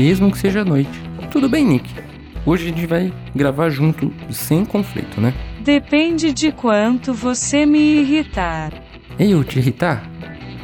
mesmo 0.00 0.32
que 0.32 0.38
seja 0.38 0.64
noite. 0.64 0.90
Tudo 1.30 1.46
bem, 1.46 1.62
Nick. 1.62 1.94
Hoje 2.46 2.64
a 2.64 2.68
gente 2.68 2.86
vai 2.86 3.12
gravar 3.36 3.68
junto, 3.68 4.10
sem 4.30 4.64
conflito, 4.64 5.20
né? 5.20 5.34
Depende 5.60 6.32
de 6.32 6.50
quanto 6.50 7.12
você 7.12 7.66
me 7.66 8.00
irritar. 8.00 8.72
Eu 9.18 9.44
te 9.44 9.58
irritar? 9.58 10.02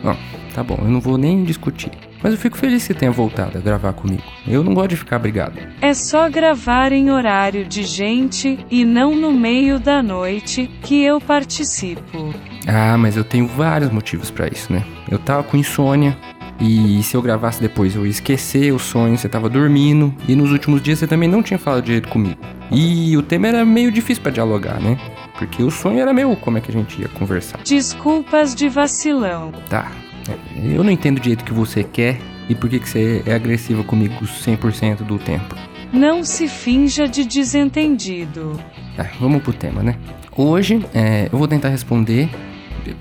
Não, 0.02 0.16
tá 0.54 0.64
bom, 0.64 0.78
eu 0.80 0.88
não 0.88 1.00
vou 1.02 1.18
nem 1.18 1.44
discutir. 1.44 1.90
Mas 2.22 2.32
eu 2.32 2.38
fico 2.38 2.56
feliz 2.56 2.82
que 2.82 2.94
você 2.94 2.98
tenha 2.98 3.12
voltado 3.12 3.58
a 3.58 3.60
gravar 3.60 3.92
comigo. 3.92 4.22
Eu 4.48 4.64
não 4.64 4.72
gosto 4.72 4.88
de 4.88 4.96
ficar 4.96 5.18
brigado. 5.18 5.60
É 5.82 5.92
só 5.92 6.30
gravar 6.30 6.90
em 6.90 7.10
horário 7.10 7.66
de 7.66 7.82
gente 7.82 8.58
e 8.70 8.86
não 8.86 9.14
no 9.14 9.32
meio 9.32 9.78
da 9.78 10.02
noite 10.02 10.66
que 10.82 11.02
eu 11.02 11.20
participo. 11.20 12.34
Ah, 12.66 12.96
mas 12.96 13.18
eu 13.18 13.22
tenho 13.22 13.46
vários 13.46 13.90
motivos 13.90 14.30
pra 14.30 14.48
isso, 14.48 14.72
né? 14.72 14.82
Eu 15.10 15.18
tava 15.18 15.42
com 15.42 15.58
insônia. 15.58 16.16
E 16.60 17.02
se 17.02 17.16
eu 17.16 17.22
gravasse 17.22 17.60
depois, 17.60 17.94
eu 17.94 18.04
ia 18.04 18.10
esquecer 18.10 18.72
o 18.72 18.78
sonho, 18.78 19.16
você 19.16 19.28
tava 19.28 19.48
dormindo. 19.48 20.14
E 20.26 20.34
nos 20.34 20.50
últimos 20.50 20.82
dias 20.82 20.98
você 20.98 21.06
também 21.06 21.28
não 21.28 21.42
tinha 21.42 21.58
falado 21.58 21.84
direito 21.84 22.08
comigo. 22.08 22.38
E 22.70 23.16
o 23.16 23.22
tema 23.22 23.46
era 23.48 23.64
meio 23.64 23.92
difícil 23.92 24.22
pra 24.22 24.32
dialogar, 24.32 24.80
né? 24.80 24.98
Porque 25.38 25.62
o 25.62 25.70
sonho 25.70 26.00
era 26.00 26.12
meu, 26.12 26.34
como 26.36 26.58
é 26.58 26.60
que 26.60 26.70
a 26.70 26.74
gente 26.74 27.00
ia 27.00 27.08
conversar? 27.08 27.60
Desculpas 27.62 28.54
de 28.54 28.68
vacilão. 28.68 29.52
Tá. 29.68 29.92
Eu 30.64 30.82
não 30.82 30.90
entendo 30.90 31.20
direito 31.20 31.42
o 31.42 31.44
que 31.44 31.52
você 31.52 31.84
quer 31.84 32.18
e 32.48 32.54
por 32.54 32.68
que, 32.70 32.78
que 32.78 32.88
você 32.88 33.22
é 33.26 33.34
agressiva 33.34 33.82
comigo 33.84 34.24
100% 34.24 35.02
do 35.02 35.18
tempo. 35.18 35.54
Não 35.92 36.24
se 36.24 36.48
finja 36.48 37.06
de 37.06 37.24
desentendido. 37.24 38.58
Tá, 38.96 39.08
vamos 39.20 39.42
pro 39.42 39.52
tema, 39.52 39.82
né? 39.82 39.96
Hoje 40.36 40.84
é, 40.94 41.28
eu 41.30 41.38
vou 41.38 41.46
tentar 41.46 41.68
responder, 41.68 42.28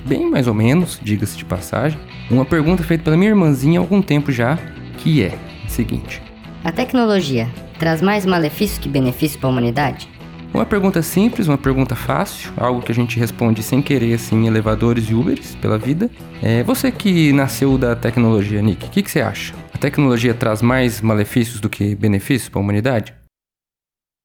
bem 0.05 0.30
mais 0.30 0.47
ou 0.47 0.53
menos, 0.53 1.00
diga-se 1.02 1.38
de 1.38 1.45
passagem, 1.45 2.00
uma 2.30 2.45
pergunta 2.45 2.83
feita 2.83 3.03
pela 3.03 3.17
minha 3.17 3.30
irmãzinha 3.30 3.80
há 3.80 3.83
algum 3.83 4.02
tempo 4.02 4.31
já, 4.31 4.58
que 4.97 5.23
é 5.23 5.38
o 5.66 5.69
seguinte: 5.69 6.22
A 6.64 6.72
tecnologia 6.72 7.50
traz 7.77 8.02
mais 8.02 8.25
malefícios 8.25 8.80
que 8.80 8.89
benefícios 8.89 9.39
para 9.39 9.50
a 9.50 9.52
humanidade? 9.52 10.09
Uma 10.53 10.66
pergunta 10.66 11.02
simples, 11.02 11.50
uma 11.50 11.58
pergunta 11.58 11.95
fácil, 11.95 12.53
algo 12.55 12.81
que 12.81 12.89
a 12.89 12.95
gente 12.95 13.19
responde 13.19 13.61
sem 13.61 13.81
querer, 13.81 14.14
assim, 14.14 14.38
em 14.38 14.47
elevadores 14.47 15.09
e 15.09 15.14
Ubers 15.14 15.53
pela 15.55 15.77
vida. 15.77 16.09
É, 16.42 16.64
você 16.64 16.89
que 16.94 17.33
nasceu 17.33 17.77
da 17.77 17.94
tecnologia, 17.94 18.61
Nick, 18.61 18.86
o 18.86 18.89
que, 18.89 19.03
que 19.03 19.11
você 19.11 19.20
acha? 19.20 19.53
A 19.73 19.77
tecnologia 19.77 20.33
traz 20.33 20.61
mais 20.61 21.02
malefícios 21.02 21.59
do 21.59 21.70
que 21.70 21.94
benefícios 21.94 22.47
para 22.47 22.61
a 22.61 22.64
humanidade? 22.64 23.14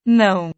Não. 0.07 0.51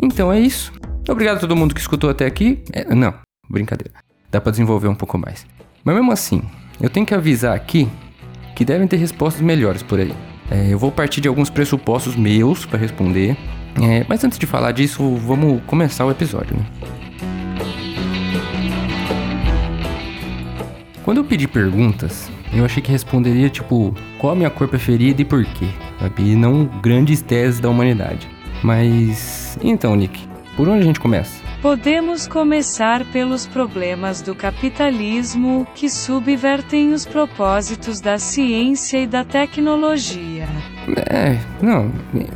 Então 0.00 0.32
é 0.32 0.38
isso. 0.38 0.77
Obrigado 1.08 1.38
a 1.38 1.40
todo 1.40 1.56
mundo 1.56 1.74
que 1.74 1.80
escutou 1.80 2.10
até 2.10 2.26
aqui. 2.26 2.62
É, 2.70 2.94
não, 2.94 3.14
brincadeira. 3.48 3.94
Dá 4.30 4.40
para 4.40 4.50
desenvolver 4.50 4.88
um 4.88 4.94
pouco 4.94 5.16
mais. 5.16 5.46
Mas 5.82 5.94
mesmo 5.94 6.12
assim, 6.12 6.42
eu 6.78 6.90
tenho 6.90 7.06
que 7.06 7.14
avisar 7.14 7.56
aqui 7.56 7.88
que 8.54 8.62
devem 8.64 8.86
ter 8.86 8.96
respostas 8.96 9.40
melhores 9.40 9.82
por 9.82 9.98
aí. 9.98 10.14
É, 10.50 10.70
eu 10.70 10.78
vou 10.78 10.92
partir 10.92 11.22
de 11.22 11.28
alguns 11.28 11.48
pressupostos 11.48 12.14
meus 12.14 12.66
para 12.66 12.78
responder. 12.78 13.36
É, 13.80 14.04
mas 14.06 14.22
antes 14.22 14.38
de 14.38 14.44
falar 14.44 14.72
disso, 14.72 15.16
vamos 15.16 15.62
começar 15.66 16.04
o 16.04 16.10
episódio. 16.10 16.54
Né? 16.54 16.66
Quando 21.04 21.18
eu 21.18 21.24
pedi 21.24 21.48
perguntas, 21.48 22.30
eu 22.52 22.66
achei 22.66 22.82
que 22.82 22.92
responderia 22.92 23.48
tipo 23.48 23.94
qual 24.18 24.34
a 24.34 24.36
minha 24.36 24.50
cor 24.50 24.68
preferida 24.68 25.22
e 25.22 25.24
por 25.24 25.42
quê, 25.42 25.68
sabe? 25.98 26.32
E 26.32 26.36
não 26.36 26.66
grandes 26.82 27.22
teses 27.22 27.60
da 27.60 27.70
humanidade. 27.70 28.28
Mas 28.62 29.58
então, 29.62 29.96
Nick, 29.96 30.27
por 30.58 30.68
onde 30.68 30.80
a 30.80 30.84
gente 30.84 30.98
começa? 30.98 31.40
Podemos 31.62 32.26
começar 32.26 33.04
pelos 33.12 33.46
problemas 33.46 34.20
do 34.20 34.34
capitalismo, 34.34 35.64
que 35.72 35.88
subvertem 35.88 36.92
os 36.92 37.06
propósitos 37.06 38.00
da 38.00 38.18
ciência 38.18 38.98
e 38.98 39.06
da 39.06 39.22
tecnologia. 39.22 40.48
É, 41.08 41.38
não, 41.62 41.92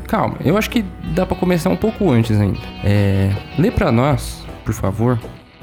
calma, 0.06 0.36
eu 0.44 0.56
acho 0.56 0.70
que 0.70 0.84
dá 1.12 1.26
para 1.26 1.36
começar 1.36 1.68
um 1.68 1.76
pouco 1.76 2.12
antes 2.12 2.40
ainda. 2.40 2.60
É, 2.84 3.32
lê 3.58 3.72
para 3.72 3.90
nós, 3.90 4.46
por 4.64 4.72
favor, 4.72 5.18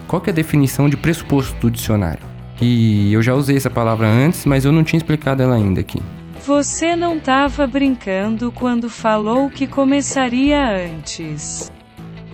qual 0.05 0.21
é 0.27 0.29
a 0.29 0.33
definição 0.33 0.89
de 0.89 0.97
pressuposto 0.97 1.57
do 1.61 1.71
dicionário? 1.71 2.23
E 2.61 3.13
eu 3.13 3.21
já 3.21 3.33
usei 3.35 3.55
essa 3.55 3.69
palavra 3.69 4.05
antes, 4.05 4.45
mas 4.45 4.65
eu 4.65 4.73
não 4.73 4.83
tinha 4.83 4.97
explicado 4.97 5.41
ela 5.41 5.55
ainda 5.55 5.79
aqui. 5.79 6.01
Você 6.45 6.93
não 6.93 7.15
estava 7.15 7.65
brincando 7.65 8.51
quando 8.51 8.89
falou 8.89 9.49
que 9.49 9.65
começaria 9.65 10.61
antes. 10.61 11.71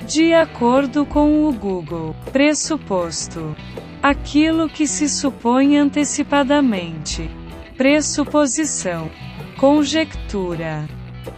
De 0.08 0.34
acordo 0.34 1.04
com 1.04 1.48
o 1.48 1.52
Google, 1.52 2.16
pressuposto. 2.32 3.56
Aquilo 4.04 4.70
que 4.70 4.86
se 4.86 5.10
supõe 5.10 5.78
antecipadamente. 5.78 7.28
Pressuposição. 7.76 9.10
Conjectura. 9.58 10.86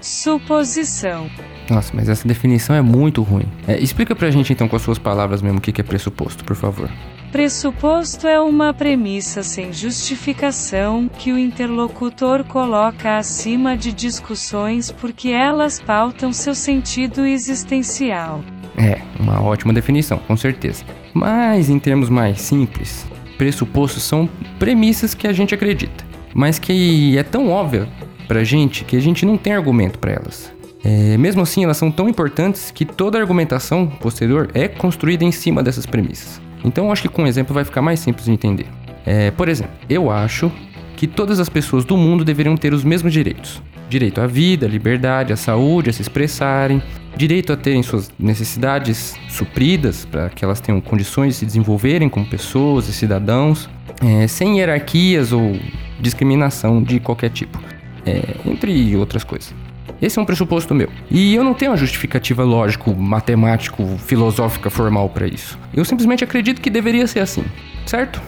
Suposição. 0.02 1.30
Nossa, 1.70 1.94
mas 1.96 2.10
essa 2.10 2.28
definição 2.28 2.76
é 2.76 2.82
muito 2.82 3.22
ruim. 3.22 3.46
É, 3.66 3.80
explica 3.80 4.14
pra 4.14 4.30
gente 4.30 4.52
então 4.52 4.68
com 4.68 4.76
as 4.76 4.82
suas 4.82 5.00
palavras 5.00 5.42
mesmo 5.42 5.60
o 5.60 5.62
que 5.62 5.80
é 5.80 5.84
pressuposto, 5.84 6.44
por 6.44 6.56
favor. 6.56 6.90
Pressuposto 7.32 8.28
é 8.28 8.40
uma 8.40 8.74
premissa 8.74 9.44
sem 9.44 9.72
justificação 9.72 11.10
que 11.10 11.32
o 11.32 11.38
interlocutor 11.38 12.44
coloca 12.44 13.18
acima 13.18 13.78
de 13.78 13.92
discussões 13.94 14.92
porque 14.92 15.30
elas 15.30 15.80
pautam 15.80 16.32
seu 16.34 16.56
sentido 16.56 17.26
existencial. 17.26 18.44
É, 18.78 19.02
uma 19.20 19.42
ótima 19.42 19.74
definição, 19.74 20.20
com 20.20 20.38
certeza. 20.38 20.84
Mas 21.14 21.70
em 21.70 21.80
termos 21.80 22.10
mais 22.10 22.40
simples, 22.40 23.08
pressupostos 23.38 24.04
são 24.04 24.30
premissas 24.60 25.14
que 25.16 25.28
a 25.28 25.34
gente 25.34 25.56
acredita, 25.56 26.06
mas 26.34 26.60
que 26.60 27.18
é 27.18 27.24
tão 27.24 27.50
óbvia 27.50 27.88
pra 28.28 28.44
gente 28.44 28.84
que 28.84 28.96
a 28.96 29.00
gente 29.00 29.26
não 29.26 29.38
tem 29.38 29.54
argumento 29.54 29.98
para 29.98 30.12
elas. 30.12 30.52
É, 30.84 31.18
mesmo 31.18 31.42
assim, 31.42 31.64
elas 31.64 31.78
são 31.78 31.92
tão 31.92 32.08
importantes 32.08 32.72
que 32.72 32.86
toda 32.86 33.20
argumentação 33.20 33.88
posterior 33.88 34.50
é 34.54 34.68
construída 34.68 35.24
em 35.24 35.32
cima 35.32 35.64
dessas 35.64 35.86
premissas. 35.86 36.40
Então, 36.64 36.92
acho 36.92 37.02
que 37.02 37.10
com 37.10 37.24
um 37.24 37.28
exemplo 37.28 37.54
vai 37.54 37.64
ficar 37.64 37.82
mais 37.82 38.00
simples 38.00 38.26
de 38.26 38.32
entender. 38.32 38.68
É, 39.06 39.32
por 39.32 39.50
exemplo, 39.50 39.74
eu 39.90 40.12
acho 40.12 40.52
que 40.96 41.08
todas 41.08 41.40
as 41.40 41.50
pessoas 41.50 41.86
do 41.86 41.98
mundo 41.98 42.24
deveriam 42.26 42.56
ter 42.56 42.74
os 42.74 42.84
mesmos 42.84 43.14
direitos: 43.14 43.62
direito 43.90 44.22
à 44.22 44.28
vida, 44.28 44.66
à 44.66 44.70
liberdade, 44.70 45.34
à 45.34 45.36
saúde, 45.36 45.90
a 45.90 45.94
se 45.94 46.02
expressarem, 46.02 46.82
direito 47.18 47.52
a 47.52 47.58
terem 47.58 47.82
suas 47.84 48.12
necessidades 48.18 49.16
supridas 49.30 50.06
para 50.06 50.30
que 50.30 50.46
elas 50.46 50.62
tenham 50.62 50.80
condições 50.80 51.34
de 51.34 51.40
se 51.40 51.46
desenvolverem 51.46 52.08
como 52.08 52.26
pessoas 52.26 52.88
e 52.88 52.94
cidadãos, 52.94 53.70
é, 54.02 54.28
sem 54.28 54.60
hierarquias 54.60 55.34
ou 55.34 55.60
discriminação 56.00 56.82
de 56.82 57.00
qualquer 57.00 57.32
tipo, 57.32 57.60
é, 58.06 58.36
entre 58.46 58.96
outras 58.96 59.24
coisas. 59.24 59.54
Esse 60.00 60.20
é 60.20 60.22
um 60.22 60.26
pressuposto 60.26 60.76
meu. 60.76 60.90
E 61.10 61.34
eu 61.34 61.44
não 61.44 61.56
tenho 61.56 61.72
uma 61.72 61.78
justificativa 61.78 62.44
lógico, 62.44 62.94
matemático, 62.96 63.84
filosófica 63.98 64.70
formal 64.70 65.10
para 65.10 65.26
isso. 65.26 65.58
Eu 65.74 65.84
simplesmente 65.84 66.24
acredito 66.24 66.62
que 66.62 66.70
deveria 66.70 67.08
ser 67.08 67.22
assim, 67.22 67.44
certo? 67.86 68.22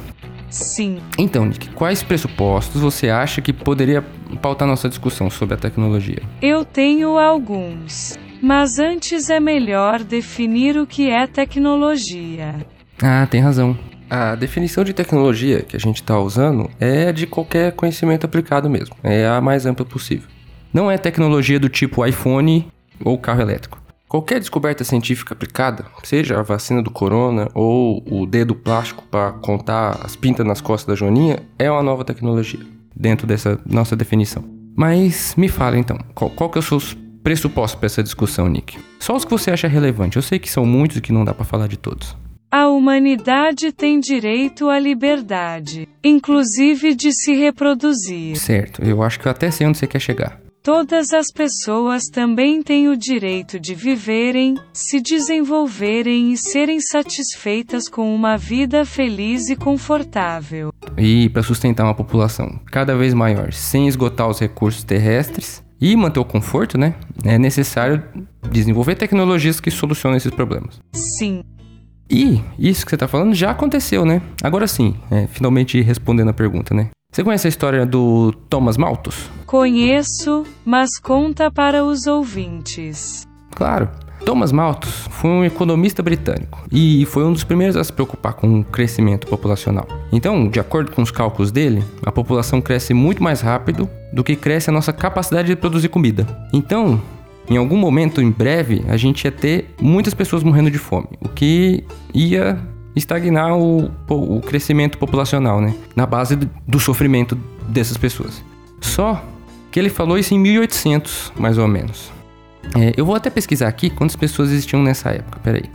Sim. 0.49 0.97
Então, 1.15 1.45
Nick, 1.45 1.69
quais 1.69 2.01
pressupostos 2.01 2.81
você 2.81 3.09
acha 3.09 3.39
que 3.39 3.53
poderia 3.53 4.03
pautar 4.41 4.67
nossa 4.67 4.89
discussão 4.89 5.29
sobre 5.29 5.53
a 5.53 5.57
tecnologia? 5.57 6.23
Eu 6.41 6.65
tenho 6.65 7.19
alguns. 7.19 8.17
Mas 8.41 8.79
antes 8.79 9.29
é 9.29 9.39
melhor 9.39 10.03
definir 10.03 10.77
o 10.77 10.87
que 10.87 11.09
é 11.09 11.27
tecnologia. 11.27 12.55
Ah, 13.01 13.27
tem 13.29 13.41
razão. 13.41 13.77
A 14.09 14.33
definição 14.35 14.83
de 14.83 14.93
tecnologia 14.93 15.61
que 15.61 15.75
a 15.75 15.79
gente 15.79 15.97
está 15.97 16.19
usando 16.19 16.69
é 16.79 17.11
de 17.11 17.27
qualquer 17.27 17.73
conhecimento 17.73 18.25
aplicado 18.25 18.69
mesmo. 18.69 18.95
É 19.03 19.27
a 19.27 19.39
mais 19.39 19.65
ampla 19.65 19.85
possível. 19.85 20.27
Não 20.73 20.89
é 20.89 20.97
tecnologia 20.97 21.59
do 21.59 21.69
tipo 21.69 22.05
iPhone 22.05 22.67
ou 23.03 23.17
carro 23.17 23.41
elétrico. 23.41 23.79
Qualquer 24.07 24.39
descoberta 24.39 24.83
científica 24.83 25.35
aplicada, 25.35 25.85
seja 26.03 26.39
a 26.39 26.41
vacina 26.41 26.81
do 26.81 26.89
corona 26.89 27.47
ou 27.53 28.03
o 28.09 28.25
dedo 28.25 28.55
plástico 28.55 29.03
para 29.03 29.33
contar 29.33 29.99
as 30.03 30.15
pintas 30.15 30.45
nas 30.45 30.59
costas 30.59 30.87
da 30.87 30.95
Joaninha, 30.95 31.39
é 31.59 31.69
uma 31.69 31.83
nova 31.83 32.03
tecnologia, 32.03 32.59
dentro 32.95 33.27
dessa 33.27 33.59
nossa 33.63 33.95
definição. 33.95 34.43
Mas 34.75 35.35
me 35.37 35.47
fala 35.47 35.77
então, 35.77 35.99
qual, 36.15 36.31
qual 36.31 36.49
que 36.49 36.57
é 36.57 36.61
seus 36.61 36.97
pressupostos 37.23 37.79
para 37.79 37.87
essa 37.87 38.03
discussão, 38.03 38.47
Nick? 38.47 38.77
Só 38.99 39.15
os 39.15 39.25
que 39.25 39.31
você 39.31 39.51
acha 39.51 39.67
relevante. 39.67 40.17
Eu 40.17 40.21
sei 40.21 40.39
que 40.39 40.49
são 40.49 40.65
muitos 40.65 40.97
e 40.97 41.01
que 41.01 41.13
não 41.13 41.23
dá 41.25 41.33
para 41.33 41.45
falar 41.45 41.67
de 41.67 41.77
todos. 41.77 42.15
A 42.51 42.67
humanidade 42.67 43.71
tem 43.71 43.99
direito 43.99 44.69
à 44.69 44.79
liberdade, 44.79 45.87
inclusive 46.03 46.95
de 46.95 47.11
se 47.13 47.33
reproduzir. 47.33 48.35
Certo, 48.37 48.83
eu 48.83 49.03
acho 49.03 49.19
que 49.19 49.27
eu 49.27 49.31
até 49.31 49.51
sei 49.51 49.67
onde 49.67 49.77
você 49.77 49.85
quer 49.85 49.99
chegar. 49.99 50.41
Todas 50.63 51.13
as 51.13 51.27
pessoas 51.31 52.03
também 52.11 52.61
têm 52.61 52.89
o 52.89 52.97
direito 52.97 53.59
de 53.59 53.73
viverem, 53.73 54.55
se 54.73 54.99
desenvolverem 54.99 56.33
e 56.33 56.37
serem 56.37 56.81
satisfeitas 56.81 57.87
com 57.87 58.13
uma 58.13 58.35
vida 58.35 58.83
feliz 58.83 59.47
e 59.49 59.55
confortável. 59.55 60.73
E 60.97 61.29
para 61.29 61.43
sustentar 61.43 61.85
uma 61.85 61.95
população 61.95 62.59
cada 62.65 62.95
vez 62.95 63.13
maior, 63.13 63.53
sem 63.53 63.87
esgotar 63.87 64.27
os 64.27 64.39
recursos 64.39 64.83
terrestres 64.83 65.63
e 65.81 65.95
manter 65.95 66.19
o 66.19 66.25
conforto, 66.25 66.77
né? 66.77 66.95
É 67.23 67.37
necessário 67.37 68.03
desenvolver 68.51 68.95
tecnologias 68.95 69.59
que 69.59 69.71
solucionem 69.71 70.17
esses 70.17 70.31
problemas. 70.31 70.79
Sim. 70.93 71.43
E 72.09 72.41
isso 72.57 72.85
que 72.85 72.89
você 72.89 72.95
está 72.95 73.07
falando 73.07 73.35
já 73.35 73.51
aconteceu, 73.51 74.03
né? 74.03 74.21
Agora 74.41 74.67
sim, 74.67 74.95
é, 75.11 75.27
finalmente 75.27 75.79
respondendo 75.81 76.29
a 76.29 76.33
pergunta, 76.33 76.73
né? 76.73 76.89
Você 77.11 77.23
conhece 77.23 77.47
a 77.47 77.49
história 77.49 77.85
do 77.85 78.31
Thomas 78.49 78.77
Malthus? 78.77 79.29
Conheço, 79.45 80.43
mas 80.65 80.99
conta 80.99 81.51
para 81.51 81.83
os 81.83 82.07
ouvintes. 82.07 83.27
Claro. 83.55 83.89
Thomas 84.25 84.51
Malthus 84.51 85.07
foi 85.09 85.29
um 85.29 85.45
economista 85.45 86.03
britânico 86.03 86.63
e 86.71 87.05
foi 87.05 87.23
um 87.23 87.33
dos 87.33 87.43
primeiros 87.43 87.75
a 87.77 87.83
se 87.83 87.91
preocupar 87.91 88.33
com 88.33 88.59
o 88.59 88.63
crescimento 88.63 89.25
populacional. 89.27 89.87
Então, 90.11 90.47
de 90.47 90.59
acordo 90.59 90.91
com 90.91 91.01
os 91.01 91.09
cálculos 91.09 91.51
dele, 91.51 91.83
a 92.05 92.11
população 92.11 92.61
cresce 92.61 92.93
muito 92.93 93.23
mais 93.23 93.41
rápido 93.41 93.89
do 94.11 94.23
que 94.23 94.35
cresce 94.35 94.69
a 94.69 94.73
nossa 94.73 94.91
capacidade 94.91 95.47
de 95.47 95.55
produzir 95.55 95.89
comida. 95.89 96.25
Então, 96.53 97.01
em 97.49 97.57
algum 97.57 97.77
momento, 97.77 98.21
em 98.21 98.29
breve, 98.29 98.83
a 98.87 98.97
gente 98.97 99.25
ia 99.25 99.31
ter 99.31 99.73
muitas 99.81 100.13
pessoas 100.13 100.43
morrendo 100.43 100.69
de 100.69 100.77
fome, 100.77 101.07
o 101.19 101.27
que 101.27 101.83
ia 102.13 102.59
estagnar 102.95 103.57
o, 103.57 103.91
o 104.07 104.41
crescimento 104.41 104.97
populacional, 104.97 105.61
né? 105.61 105.73
Na 105.95 106.05
base 106.05 106.35
do 106.35 106.79
sofrimento 106.79 107.35
dessas 107.67 107.97
pessoas. 107.97 108.43
Só 108.81 109.23
que 109.71 109.79
ele 109.79 109.89
falou 109.89 110.17
isso 110.17 110.33
em 110.33 110.39
1800, 110.39 111.33
mais 111.37 111.57
ou 111.57 111.67
menos. 111.67 112.11
É, 112.75 112.93
eu 112.97 113.05
vou 113.05 113.15
até 113.15 113.29
pesquisar 113.29 113.67
aqui 113.67 113.89
quantas 113.89 114.15
pessoas 114.15 114.51
existiam 114.51 114.81
nessa 114.81 115.09
época. 115.09 115.39
Peraí. 115.41 115.69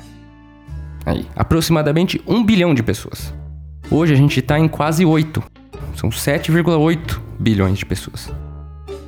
Aí, 1.07 1.27
aproximadamente 1.37 2.21
1 2.27 2.45
bilhão 2.45 2.75
de 2.75 2.83
pessoas. 2.83 3.35
Hoje 3.91 4.13
a 4.13 4.17
gente 4.17 4.41
está 4.41 4.59
em 4.59 4.69
quase 4.69 5.05
8. 5.05 5.43
São 5.97 6.11
7,8 6.11 7.21
bilhões 7.39 7.79
de 7.79 7.87
pessoas. 7.87 8.33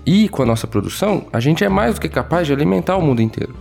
E 0.04 0.28
com 0.28 0.42
a 0.42 0.46
nossa 0.46 0.66
produção, 0.66 1.26
a 1.32 1.40
gente 1.40 1.64
é 1.64 1.68
mais 1.68 1.94
do 1.94 2.00
que 2.00 2.08
capaz 2.08 2.46
de 2.46 2.52
alimentar 2.52 2.96
o 2.96 3.02
mundo 3.02 3.20
inteiro. 3.20 3.54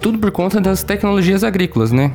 Tudo 0.00 0.18
por 0.18 0.30
conta 0.30 0.60
das 0.60 0.82
tecnologias 0.82 1.42
agrícolas, 1.42 1.92
né? 1.92 2.12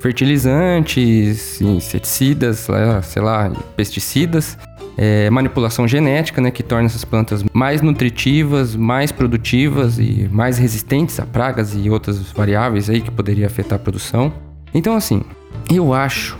Fertilizantes, 0.00 1.60
inseticidas, 1.60 2.66
sei 3.02 3.22
lá, 3.22 3.50
pesticidas 3.76 4.58
é, 4.96 5.28
manipulação 5.28 5.86
genética, 5.86 6.40
né, 6.40 6.50
que 6.50 6.62
torna 6.62 6.86
essas 6.86 7.04
plantas 7.04 7.44
mais 7.52 7.82
nutritivas, 7.82 8.74
mais 8.74 9.12
produtivas 9.12 9.98
e 9.98 10.28
mais 10.32 10.58
resistentes 10.58 11.20
a 11.20 11.26
pragas 11.26 11.74
e 11.74 11.90
outras 11.90 12.18
variáveis 12.32 12.88
aí 12.88 13.00
que 13.00 13.10
poderia 13.10 13.46
afetar 13.46 13.76
a 13.76 13.78
produção. 13.78 14.32
Então, 14.72 14.96
assim, 14.96 15.22
eu 15.70 15.92
acho 15.92 16.38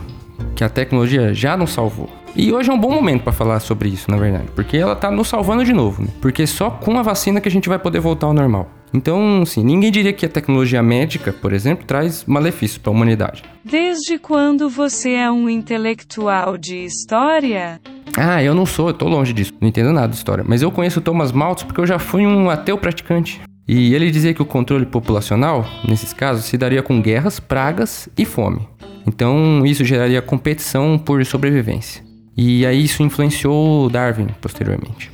que 0.55 0.63
a 0.63 0.69
tecnologia 0.69 1.33
já 1.33 1.55
nos 1.55 1.71
salvou. 1.71 2.09
E 2.37 2.53
hoje 2.53 2.69
é 2.69 2.73
um 2.73 2.77
bom 2.77 2.91
momento 2.91 3.23
para 3.23 3.33
falar 3.33 3.59
sobre 3.59 3.89
isso, 3.89 4.11
na 4.11 4.15
verdade, 4.15 4.45
porque 4.53 4.77
ela 4.77 4.93
está 4.93 5.09
nos 5.09 5.27
salvando 5.27 5.65
de 5.65 5.73
novo, 5.73 6.03
né? 6.03 6.09
Porque 6.21 6.45
só 6.45 6.69
com 6.69 6.95
a 6.99 7.01
vacina 7.01 7.41
que 7.41 7.49
a 7.49 7.51
gente 7.51 7.67
vai 7.67 7.79
poder 7.79 7.99
voltar 7.99 8.27
ao 8.27 8.33
normal. 8.33 8.69
Então, 8.93 9.41
assim, 9.41 9.63
ninguém 9.63 9.91
diria 9.91 10.13
que 10.13 10.23
a 10.23 10.29
tecnologia 10.29 10.83
médica, 10.83 11.33
por 11.33 11.51
exemplo, 11.51 11.83
traz 11.87 12.25
malefícios 12.25 12.77
para 12.77 12.91
a 12.91 12.95
humanidade. 12.95 13.43
Desde 13.65 14.19
quando 14.19 14.69
você 14.69 15.13
é 15.13 15.31
um 15.31 15.49
intelectual 15.49 16.59
de 16.59 16.85
história? 16.85 17.81
Ah, 18.15 18.41
eu 18.43 18.53
não 18.53 18.67
sou, 18.67 18.89
eu 18.89 18.93
tô 18.93 19.07
longe 19.07 19.33
disso, 19.33 19.53
não 19.59 19.67
entendo 19.67 19.91
nada 19.91 20.09
de 20.09 20.15
história. 20.15 20.45
Mas 20.47 20.61
eu 20.61 20.71
conheço 20.71 21.01
Thomas 21.01 21.31
Malthus 21.31 21.63
porque 21.63 21.81
eu 21.81 21.87
já 21.87 21.97
fui 21.97 22.23
um 22.23 22.51
ateu 22.51 22.77
praticante. 22.77 23.41
E 23.67 23.95
ele 23.95 24.11
dizia 24.11 24.35
que 24.35 24.43
o 24.43 24.45
controle 24.45 24.85
populacional, 24.85 25.65
nesses 25.87 26.13
casos, 26.13 26.45
se 26.45 26.55
daria 26.55 26.83
com 26.83 27.01
guerras, 27.01 27.39
pragas 27.39 28.07
e 28.15 28.25
fome. 28.25 28.67
Então, 29.07 29.65
isso 29.65 29.83
geraria 29.83 30.21
competição 30.21 30.99
por 30.99 31.25
sobrevivência. 31.25 32.06
E 32.37 32.65
aí 32.65 32.83
isso 32.83 33.01
influenciou 33.01 33.89
Darwin 33.89 34.27
posteriormente. 34.39 35.11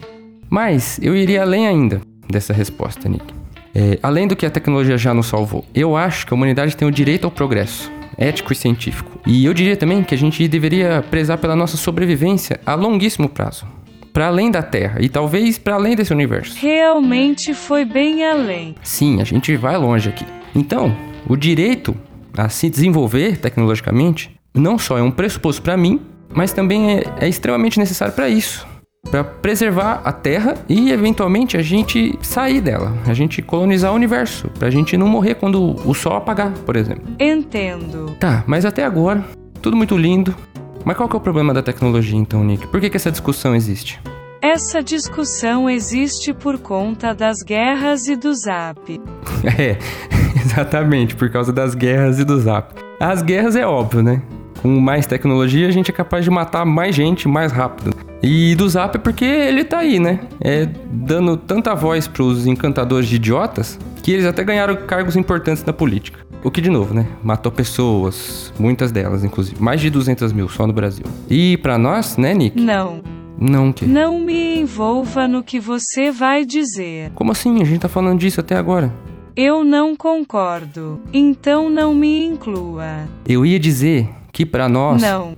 Mas 0.50 1.00
eu 1.02 1.16
iria 1.16 1.42
além 1.42 1.68
ainda 1.68 2.02
dessa 2.30 2.54
resposta, 2.54 3.08
Nick. 3.08 3.26
É, 3.74 3.98
além 4.04 4.28
do 4.28 4.36
que 4.36 4.46
a 4.46 4.52
tecnologia 4.52 4.98
já 4.98 5.14
nos 5.14 5.28
salvou, 5.28 5.66
eu 5.74 5.96
acho 5.96 6.28
que 6.28 6.34
a 6.34 6.36
humanidade 6.36 6.76
tem 6.76 6.88
o 6.88 6.92
direito 6.92 7.26
ao 7.26 7.32
progresso 7.32 7.92
ético 8.18 8.54
e 8.54 8.56
científico. 8.56 9.20
E 9.26 9.46
eu 9.46 9.54
diria 9.54 9.76
também 9.76 10.04
que 10.04 10.14
a 10.14 10.18
gente 10.18 10.48
deveria 10.48 11.04
prezar 11.10 11.38
pela 11.38 11.56
nossa 11.56 11.78
sobrevivência 11.78 12.60
a 12.66 12.76
longuíssimo 12.76 13.28
prazo. 13.28 13.66
Para 14.12 14.28
além 14.28 14.52
da 14.52 14.62
Terra 14.62 15.02
e 15.02 15.10
talvez 15.10 15.58
para 15.58 15.74
além 15.76 15.96
desse 15.96 16.14
universo. 16.14 16.56
Realmente 16.60 17.54
foi 17.54 17.84
bem 17.84 18.24
além. 18.24 18.76
Sim, 18.84 19.20
a 19.22 19.24
gente 19.24 19.56
vai 19.56 19.76
longe 19.76 20.10
aqui. 20.10 20.26
Então, 20.54 20.96
o 21.28 21.36
direito 21.36 21.96
a 22.38 22.48
se 22.50 22.70
desenvolver 22.70 23.38
tecnologicamente 23.38 24.32
não 24.54 24.78
só 24.78 25.00
é 25.00 25.02
um 25.02 25.10
pressuposto 25.10 25.64
para 25.64 25.76
mim, 25.76 26.00
mas 26.34 26.54
também 26.54 26.98
é, 26.98 27.04
é 27.22 27.28
extremamente 27.28 27.80
necessário 27.80 28.14
para 28.14 28.30
isso 28.30 28.68
para 29.10 29.24
preservar 29.24 30.02
a 30.06 30.12
Terra 30.12 30.56
e 30.68 30.90
eventualmente 30.90 31.58
a 31.58 31.62
gente 31.62 32.18
sair 32.22 32.62
dela, 32.62 32.98
a 33.06 33.14
gente 33.14 33.42
colonizar 33.42 33.92
o 33.92 33.96
universo, 33.96 34.50
para 34.58 34.70
a 34.70 34.72
gente 34.72 34.98
não 34.98 35.08
morrer 35.08 35.36
quando 35.36 35.76
o 35.88 35.94
Sol 35.94 36.16
apagar, 36.16 36.52
por 36.66 36.76
exemplo. 36.76 37.04
Entendo. 37.20 38.16
Tá, 38.20 38.44
mas 38.48 38.66
até 38.66 38.84
agora 38.84 39.24
tudo 39.64 39.78
muito 39.78 39.98
lindo. 39.98 40.36
Mas 40.84 40.98
qual 40.98 41.08
que 41.08 41.16
é 41.16 41.18
o 41.18 41.22
problema 41.22 41.54
da 41.54 41.64
tecnologia 41.64 42.20
então, 42.20 42.44
Nick? 42.44 42.68
Por 42.68 42.82
que, 42.82 42.90
que 42.90 42.98
essa 42.98 43.10
discussão 43.10 43.56
existe? 43.56 44.02
Essa 44.42 44.84
discussão 44.84 45.70
existe 45.70 46.34
por 46.34 46.60
conta 46.60 47.14
das 47.14 47.42
guerras 47.42 48.08
e 48.08 48.18
do 48.18 48.34
Zap. 48.34 49.00
é, 49.58 49.78
exatamente, 50.36 51.16
por 51.16 51.30
causa 51.30 51.54
das 51.54 51.74
guerras 51.74 52.20
e 52.20 52.26
do 52.26 52.38
Zap. 52.42 52.74
As 53.00 53.22
guerras 53.22 53.56
é 53.56 53.66
óbvio, 53.66 54.04
né? 54.04 54.22
Com 54.64 54.80
mais 54.80 55.06
tecnologia 55.06 55.68
a 55.68 55.72
gente 55.72 55.92
é 55.92 55.94
capaz 55.94 56.24
de 56.24 56.32
matar 56.32 56.66
mais 56.66 56.96
gente 56.96 57.28
mais 57.28 57.52
rápido. 57.52 57.94
E 58.24 58.56
do 58.56 58.70
Zap 58.70 58.96
é 58.96 59.00
porque 59.00 59.26
ele 59.26 59.66
tá 59.66 59.80
aí, 59.80 60.00
né? 60.00 60.22
É 60.40 60.66
dando 60.90 61.36
tanta 61.36 61.76
voz 61.76 62.08
pros 62.08 62.48
encantadores 62.48 63.10
de 63.10 63.18
idiotas 63.18 63.78
que 64.02 64.14
eles 64.14 64.26
até 64.26 64.42
ganharam 64.42 64.74
cargos 64.88 65.18
importantes 65.18 65.66
na 65.66 65.74
política. 65.74 66.26
O 66.42 66.50
que, 66.50 66.62
de 66.62 66.70
novo, 66.70 66.94
né? 66.94 67.06
Matou 67.22 67.52
pessoas, 67.52 68.54
muitas 68.58 68.90
delas, 68.90 69.26
inclusive. 69.26 69.62
Mais 69.62 69.82
de 69.82 69.90
200 69.90 70.32
mil 70.32 70.48
só 70.48 70.66
no 70.66 70.72
Brasil. 70.72 71.06
E 71.30 71.58
para 71.58 71.78
nós, 71.78 72.16
né, 72.16 72.34
Nick? 72.34 72.62
Não. 72.62 73.02
Não 73.38 73.70
o 73.70 73.74
quê? 73.74 73.86
Não 73.86 74.18
me 74.18 74.60
envolva 74.60 75.28
no 75.28 75.44
que 75.44 75.60
você 75.60 76.10
vai 76.10 76.46
dizer. 76.46 77.12
Como 77.16 77.34
assim? 77.34 77.62
A 77.62 77.66
gente 77.66 77.82
tá 77.82 77.90
falando 77.90 78.20
disso 78.20 78.40
até 78.40 78.56
agora. 78.56 78.94
Eu 79.36 79.66
não 79.66 79.94
concordo. 79.94 81.02
Então 81.12 81.70
não 81.70 81.94
me 81.94 82.26
inclua. 82.26 83.10
Eu 83.28 83.46
ia 83.46 83.60
dizer 83.60 84.08
que 84.34 84.46
para 84.46 84.68
nós. 84.68 85.02
Não. 85.02 85.38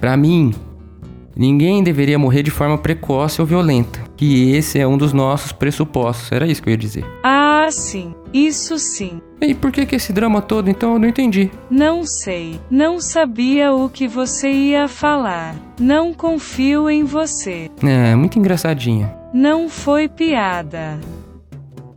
Para 0.00 0.16
mim, 0.16 0.54
Ninguém 1.36 1.82
deveria 1.82 2.18
morrer 2.18 2.42
de 2.42 2.50
forma 2.50 2.76
precoce 2.76 3.40
ou 3.40 3.46
violenta, 3.46 3.98
que 4.14 4.52
esse 4.52 4.78
é 4.78 4.86
um 4.86 4.98
dos 4.98 5.14
nossos 5.14 5.52
pressupostos. 5.52 6.30
Era 6.30 6.46
isso 6.46 6.62
que 6.62 6.68
eu 6.68 6.72
ia 6.72 6.76
dizer. 6.76 7.04
Ah, 7.22 7.66
sim. 7.70 8.14
Isso 8.30 8.78
sim. 8.78 9.22
E 9.40 9.54
por 9.54 9.72
que, 9.72 9.86
que 9.86 9.96
esse 9.96 10.12
drama 10.12 10.42
todo, 10.42 10.68
então? 10.68 10.92
Eu 10.92 10.98
não 10.98 11.08
entendi. 11.08 11.50
Não 11.70 12.04
sei. 12.04 12.60
Não 12.70 13.00
sabia 13.00 13.72
o 13.72 13.88
que 13.88 14.06
você 14.06 14.50
ia 14.50 14.86
falar. 14.86 15.54
Não 15.78 16.12
confio 16.12 16.90
em 16.90 17.04
você. 17.04 17.70
É, 17.82 18.14
muito 18.14 18.38
engraçadinha. 18.38 19.16
Não 19.32 19.70
foi 19.70 20.08
piada. 20.08 21.00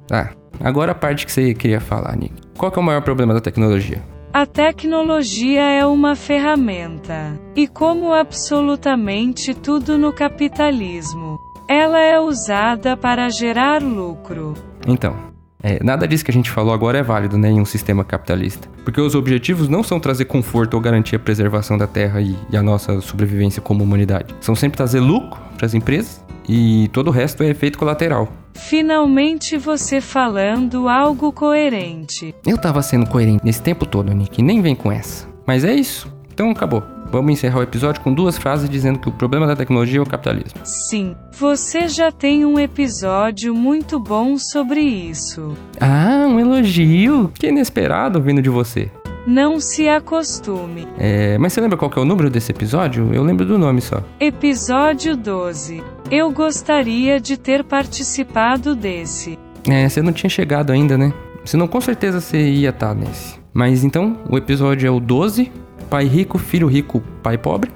Tá. 0.08 0.32
Agora 0.62 0.94
a 0.94 0.96
parte 0.96 1.26
que 1.26 1.32
você 1.34 1.54
queria 1.54 1.82
falar, 1.82 2.16
Nick. 2.16 2.34
Qual 2.58 2.72
é 2.74 2.80
o 2.80 2.84
maior 2.84 3.02
problema 3.02 3.34
da 3.34 3.42
tecnologia? 3.42 4.02
A 4.34 4.48
tecnologia 4.48 5.62
é 5.62 5.86
uma 5.86 6.16
ferramenta. 6.16 7.40
E 7.56 7.68
como 7.68 8.12
absolutamente 8.12 9.54
tudo 9.54 9.96
no 9.96 10.12
capitalismo, 10.12 11.38
ela 11.70 12.00
é 12.00 12.20
usada 12.20 12.98
para 12.98 13.30
gerar 13.30 13.84
lucro. 13.84 14.56
Então, 14.88 15.16
é, 15.62 15.84
nada 15.84 16.08
disso 16.08 16.26
que 16.26 16.32
a 16.32 16.34
gente 16.34 16.50
falou 16.50 16.74
agora 16.74 16.98
é 16.98 17.04
válido 17.04 17.38
né, 17.38 17.52
em 17.52 17.62
um 17.62 17.66
sistema 17.66 18.04
capitalista. 18.04 18.68
Porque 18.84 19.00
os 19.00 19.14
objetivos 19.14 19.70
não 19.70 19.84
são 19.84 20.00
trazer 20.00 20.26
conforto 20.26 20.74
ou 20.74 20.82
garantir 20.82 21.16
a 21.16 21.20
preservação 21.20 21.78
da 21.78 21.86
Terra 21.86 22.20
e, 22.20 22.36
e 22.50 22.58
a 22.58 22.64
nossa 22.64 23.02
sobrevivência 23.02 23.62
como 23.62 23.84
humanidade. 23.84 24.34
São 24.42 24.56
sempre 24.56 24.78
trazer 24.78 25.00
lucro 25.00 25.40
para 25.56 25.68
as 25.68 25.76
empresas 25.76 26.26
e 26.50 26.90
todo 26.92 27.10
o 27.10 27.12
resto 27.12 27.44
é 27.44 27.50
efeito 27.50 27.78
colateral. 27.78 28.28
Finalmente 28.54 29.58
você 29.58 30.00
falando 30.00 30.88
algo 30.88 31.32
coerente. 31.32 32.34
Eu 32.46 32.58
tava 32.58 32.82
sendo 32.82 33.06
coerente 33.08 33.44
nesse 33.44 33.62
tempo 33.62 33.86
todo, 33.86 34.14
Nick, 34.14 34.42
nem 34.42 34.62
vem 34.62 34.76
com 34.76 34.92
essa. 34.92 35.28
Mas 35.46 35.64
é 35.64 35.74
isso. 35.74 36.12
Então 36.34 36.50
acabou. 36.50 36.84
Vamos 37.12 37.34
encerrar 37.34 37.60
o 37.60 37.64
episódio 37.64 38.02
com 38.02 38.12
duas 38.12 38.40
frases 38.40 38.68
dizendo 38.68 38.98
que 38.98 39.08
o 39.08 39.12
problema 39.12 39.46
da 39.46 39.56
tecnologia 39.56 40.00
é 40.00 40.02
o 40.02 40.06
capitalismo. 40.06 40.60
Sim, 40.64 41.16
você 41.32 41.88
já 41.88 42.12
tem 42.12 42.44
um 42.44 42.58
episódio 42.58 43.54
muito 43.54 44.00
bom 44.00 44.36
sobre 44.40 44.80
isso. 44.82 45.56
Ah, 45.80 46.26
um 46.28 46.40
elogio! 46.40 47.32
Que 47.38 47.50
inesperado 47.50 48.20
vindo 48.20 48.42
de 48.42 48.50
você. 48.50 48.90
Não 49.26 49.60
se 49.60 49.88
acostume. 49.88 50.86
É, 50.98 51.38
mas 51.38 51.54
você 51.54 51.62
lembra 51.62 51.78
qual 51.78 51.92
é 51.96 52.00
o 52.00 52.06
número 52.06 52.30
desse 52.30 52.52
episódio? 52.52 53.14
Eu 53.14 53.24
lembro 53.24 53.46
do 53.46 53.58
nome 53.58 53.80
só. 53.82 54.04
Episódio 54.20 55.16
12. 55.16 55.82
Eu 56.12 56.30
gostaria 56.32 57.22
de 57.22 57.38
ter 57.38 57.64
participado 57.64 58.76
desse. 58.76 59.40
É, 59.70 59.88
você 59.88 60.02
não 60.02 60.12
tinha 60.12 60.30
chegado 60.30 60.72
ainda, 60.72 60.98
né? 60.98 61.14
Senão 61.46 61.68
com 61.68 61.80
certeza 61.80 62.20
você 62.20 62.50
ia 62.50 62.70
estar 62.70 62.90
tá 62.90 62.94
nesse. 62.94 63.40
Mas 63.54 63.84
então, 63.84 64.18
o 64.30 64.38
episódio 64.38 64.88
é 64.88 64.92
o 64.92 65.00
12, 65.00 65.50
Pai 65.90 66.06
Rico, 66.06 66.38
Filho 66.38 66.68
Rico, 66.68 67.02
Pai 67.22 67.38
Pobre, 67.38 67.72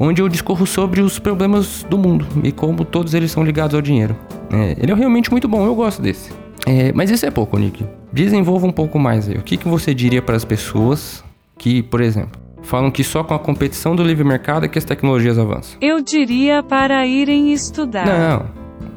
onde 0.00 0.20
eu 0.20 0.28
discorro 0.28 0.66
sobre 0.66 1.00
os 1.00 1.18
problemas 1.18 1.84
do 1.88 1.96
mundo 1.96 2.26
e 2.42 2.50
como 2.50 2.84
todos 2.84 3.14
eles 3.14 3.30
são 3.30 3.44
ligados 3.44 3.74
ao 3.74 3.82
dinheiro. 3.82 4.16
É, 4.50 4.76
ele 4.80 4.90
é 4.90 4.94
realmente 4.94 5.30
muito 5.30 5.46
bom, 5.46 5.64
eu 5.64 5.74
gosto 5.74 6.02
desse. 6.02 6.32
É, 6.68 6.92
mas 6.92 7.10
isso 7.10 7.24
é 7.24 7.30
pouco, 7.30 7.58
Nick. 7.58 7.84
Desenvolva 8.12 8.66
um 8.66 8.72
pouco 8.72 8.98
mais 8.98 9.28
aí. 9.28 9.36
O 9.36 9.42
que, 9.42 9.56
que 9.56 9.66
você 9.66 9.94
diria 9.94 10.20
para 10.20 10.36
as 10.36 10.44
pessoas 10.44 11.24
que, 11.56 11.82
por 11.82 12.00
exemplo, 12.00 12.48
Falam 12.62 12.90
que 12.90 13.04
só 13.04 13.22
com 13.24 13.34
a 13.34 13.38
competição 13.38 13.94
do 13.94 14.02
livre 14.02 14.24
mercado 14.24 14.66
é 14.66 14.68
que 14.68 14.78
as 14.78 14.84
tecnologias 14.84 15.38
avançam. 15.38 15.78
Eu 15.80 16.02
diria 16.02 16.62
para 16.62 17.06
irem 17.06 17.52
estudar. 17.52 18.04
Não, 18.04 18.46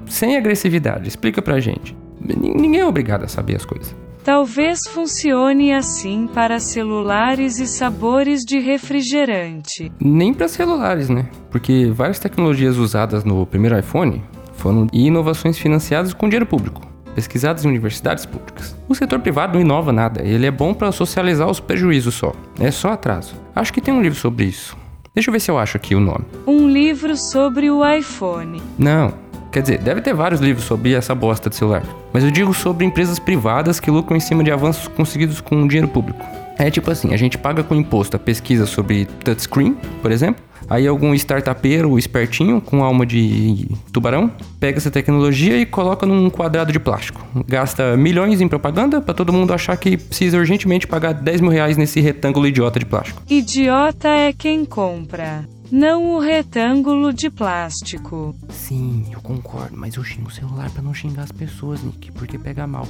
sem 0.08 0.36
agressividade. 0.36 1.08
Explica 1.08 1.42
pra 1.42 1.60
gente. 1.60 1.96
Ninguém 2.20 2.82
é 2.82 2.86
obrigado 2.86 3.24
a 3.24 3.28
saber 3.28 3.56
as 3.56 3.66
coisas. 3.66 3.96
Talvez 4.24 4.82
funcione 4.88 5.74
assim 5.74 6.28
para 6.28 6.60
celulares 6.60 7.60
e 7.60 7.66
sabores 7.66 8.42
de 8.42 8.60
refrigerante. 8.60 9.92
Nem 10.00 10.34
para 10.34 10.48
celulares, 10.48 11.10
né? 11.10 11.28
Porque 11.50 11.90
várias 11.92 12.20
tecnologias 12.20 12.78
usadas 12.78 13.24
no 13.24 13.46
primeiro 13.48 13.80
iPhone 13.80 14.22
foram 14.54 14.88
inovações 14.94 15.58
financiadas 15.58 16.14
com 16.14 16.28
dinheiro 16.28 16.46
público, 16.46 16.82
pesquisadas 17.14 17.66
em 17.66 17.68
universidades 17.68 18.26
públicas. 18.26 18.76
O 18.88 18.96
setor 18.96 19.20
privado 19.20 19.54
não 19.54 19.62
inova 19.62 19.92
nada, 19.92 20.22
ele 20.22 20.46
é 20.46 20.52
bom 20.52 20.74
para 20.74 20.92
socializar 20.92 21.50
os 21.50 21.60
prejuízos 21.60 22.16
só. 22.16 22.34
É 22.60 22.72
só 22.72 22.92
atraso. 22.94 23.36
Acho 23.56 23.74
que 23.74 23.82
tem 23.82 23.94
um 23.94 24.02
livro 24.02 24.18
sobre 24.18 24.46
isso. 24.46 24.78
Deixa 25.14 25.30
eu 25.30 25.34
ver 25.34 25.40
se 25.40 25.52
eu 25.52 25.58
acho 25.58 25.78
aqui 25.78 25.94
o 25.94 26.00
nome. 26.00 26.26
Um 26.48 26.70
livro 26.70 27.18
sobre 27.18 27.70
o 27.70 27.86
iPhone. 27.86 28.62
Não, 28.78 29.14
Quer 29.52 29.64
dizer, 29.64 29.80
deve 29.80 30.00
ter 30.00 30.14
vários 30.14 30.40
livros 30.40 30.66
sobre 30.66 30.94
essa 30.94 31.14
bosta 31.14 31.50
de 31.50 31.58
celular. 31.58 31.84
Mas 32.14 32.24
eu 32.24 32.32
digo 32.32 32.54
sobre 32.54 32.86
empresas 32.86 33.20
privadas 33.20 33.82
que 33.82 33.92
lucram 33.92 34.16
em 34.16 34.22
cima 34.22 34.44
de 34.46 34.50
avanços 34.52 34.88
conseguidos 34.88 35.42
com 35.42 35.68
dinheiro 35.68 35.90
público. 35.90 36.26
É 36.58 36.70
tipo 36.70 36.92
assim, 36.92 37.14
a 37.14 37.18
gente 37.18 37.38
paga 37.38 37.64
com 37.64 37.76
imposto 37.76 38.16
a 38.16 38.20
pesquisa 38.20 38.66
sobre 38.66 39.06
touchscreen, 39.24 39.76
por 40.02 40.12
exemplo. 40.12 40.44
Aí 40.70 40.88
algum 40.88 41.14
startupeiro 41.16 41.98
espertinho, 41.98 42.62
com 42.62 42.84
alma 42.84 43.06
de 43.06 43.68
tubarão, 43.92 44.32
pega 44.60 44.78
essa 44.78 44.92
tecnologia 44.92 45.58
e 45.58 45.66
coloca 45.66 46.06
num 46.06 46.30
quadrado 46.30 46.72
de 46.72 46.80
plástico. 46.80 47.22
Gasta 47.48 47.98
milhões 47.98 48.40
em 48.40 48.48
propaganda 48.48 49.02
para 49.02 49.14
todo 49.14 49.34
mundo 49.34 49.54
achar 49.54 49.76
que 49.76 49.98
precisa 49.98 50.38
urgentemente 50.38 50.88
pagar 50.88 51.14
10 51.14 51.42
mil 51.42 51.52
reais 51.52 51.78
nesse 51.78 52.00
retângulo 52.00 52.48
idiota 52.48 52.80
de 52.80 52.86
plástico. 52.86 53.22
Idiota 53.30 54.08
é 54.08 54.32
quem 54.32 54.64
compra 54.64 55.46
não 55.72 56.16
o 56.16 56.20
retângulo 56.20 57.14
de 57.14 57.30
plástico. 57.30 58.36
Sim, 58.50 59.06
eu 59.12 59.22
concordo, 59.22 59.76
mas 59.78 59.96
eu 59.96 60.04
xingo 60.04 60.28
o 60.28 60.32
celular 60.32 60.70
para 60.70 60.82
não 60.82 60.94
xingar 60.94 61.24
as 61.24 61.32
pessoas, 61.32 61.82
Nick, 61.82 62.12
porque 62.12 62.38
pega 62.38 62.68
mal. 62.68 62.86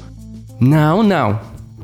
Não, 0.60 1.04
não. 1.04 1.40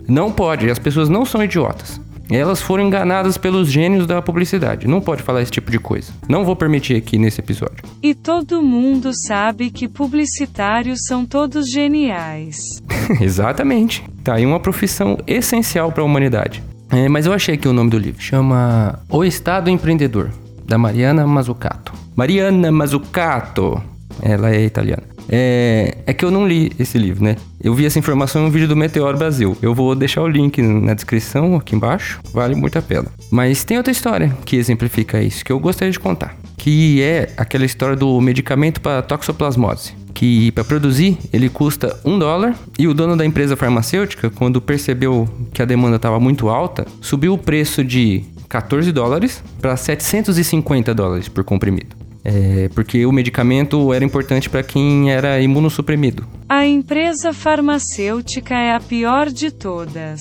Não 0.08 0.32
pode, 0.32 0.70
as 0.70 0.80
pessoas 0.80 1.10
não 1.10 1.26
são 1.26 1.44
idiotas. 1.44 2.00
Elas 2.30 2.62
foram 2.62 2.84
enganadas 2.84 3.38
pelos 3.38 3.70
gênios 3.70 4.06
da 4.06 4.22
publicidade. 4.22 4.88
Não 4.88 5.00
pode 5.00 5.24
falar 5.24 5.42
esse 5.42 5.52
tipo 5.52 5.72
de 5.72 5.80
coisa. 5.80 6.12
Não 6.28 6.44
vou 6.44 6.56
permitir 6.56 6.96
aqui 6.96 7.18
nesse 7.18 7.40
episódio. 7.40 7.84
E 8.04 8.14
todo 8.14 8.62
mundo 8.62 9.12
sabe 9.14 9.72
que 9.72 9.88
publicitários 9.88 11.00
são 11.08 11.26
todos 11.26 11.72
geniais. 11.72 12.82
Exatamente. 13.22 14.04
Tá 14.24 14.36
aí 14.36 14.46
uma 14.46 14.60
profissão 14.60 15.18
essencial 15.26 15.92
para 15.92 16.02
a 16.02 16.06
humanidade. 16.06 16.62
É, 16.90 17.08
mas 17.08 17.26
eu 17.26 17.34
achei 17.34 17.56
aqui 17.56 17.68
o 17.68 17.74
nome 17.74 17.90
do 17.90 17.98
livro. 17.98 18.22
Chama 18.22 19.00
O 19.10 19.24
Estado 19.24 19.70
Empreendedor 19.70 20.30
da 20.66 20.78
Mariana 20.78 21.26
Mazzucato. 21.26 21.94
Mariana 22.16 22.72
Mazzucato. 22.72 23.82
Ela 24.22 24.52
é 24.52 24.64
italiana. 24.66 25.04
É, 25.30 25.98
é 26.06 26.14
que 26.14 26.24
eu 26.24 26.32
não 26.32 26.48
li 26.48 26.72
esse 26.80 26.98
livro, 26.98 27.24
né? 27.24 27.36
Eu 27.62 27.74
vi 27.74 27.86
essa 27.86 28.00
informação 28.00 28.44
em 28.44 28.48
um 28.48 28.50
vídeo 28.50 28.68
do 28.68 28.76
Meteoro 28.76 29.18
Brasil. 29.18 29.58
Eu 29.62 29.74
vou 29.74 29.96
deixar 29.96 30.22
o 30.22 30.28
link 30.28 30.62
na 30.62 30.94
descrição 30.94 31.56
aqui 31.56 31.76
embaixo. 31.76 32.20
Vale 32.34 32.56
muito 32.56 32.78
a 32.78 32.82
pena. 32.82 33.08
Mas 33.32 33.64
tem 33.64 33.78
outra 33.78 33.92
história 33.92 34.36
que 34.46 34.56
exemplifica 34.56 35.22
isso, 35.22 35.44
que 35.44 35.52
eu 35.52 35.60
gostaria 35.60 35.92
de 35.92 36.00
contar. 36.00 36.36
Que 36.58 37.02
é 37.02 37.30
aquela 37.38 37.66
história 37.66 37.96
do 37.96 38.20
medicamento 38.22 38.80
para 38.82 39.02
toxoplasmose 39.02 39.94
que 40.18 40.52
para 40.52 40.64
produzir 40.64 41.16
ele 41.32 41.48
custa 41.48 41.96
um 42.04 42.18
dólar 42.18 42.56
e 42.80 42.88
o 42.88 42.94
dono 42.96 43.16
da 43.16 43.24
empresa 43.24 43.56
farmacêutica, 43.56 44.32
quando 44.32 44.60
percebeu 44.60 45.30
que 45.54 45.62
a 45.62 45.66
demanda 45.66 45.98
estava 45.98 46.20
muito 46.20 46.50
alta, 46.50 46.88
subiu 47.00 47.36
o 47.36 47.38
preço 47.38 47.84
de 47.84 48.24
14 48.50 48.92
dólares 48.92 49.44
para 49.62 49.78
750 49.78 50.92
dólares 50.96 51.30
por 51.30 51.44
comprimido. 51.44 52.07
É, 52.30 52.70
porque 52.76 53.06
o 53.06 53.12
medicamento 53.14 53.94
era 53.94 54.04
importante 54.04 54.50
para 54.50 54.62
quem 54.62 55.10
era 55.10 55.40
imunossuprimido. 55.40 56.28
A 56.50 56.66
empresa 56.66 57.32
farmacêutica 57.32 58.54
é 58.54 58.76
a 58.76 58.82
pior 58.82 59.30
de 59.30 59.50
todas. 59.50 60.20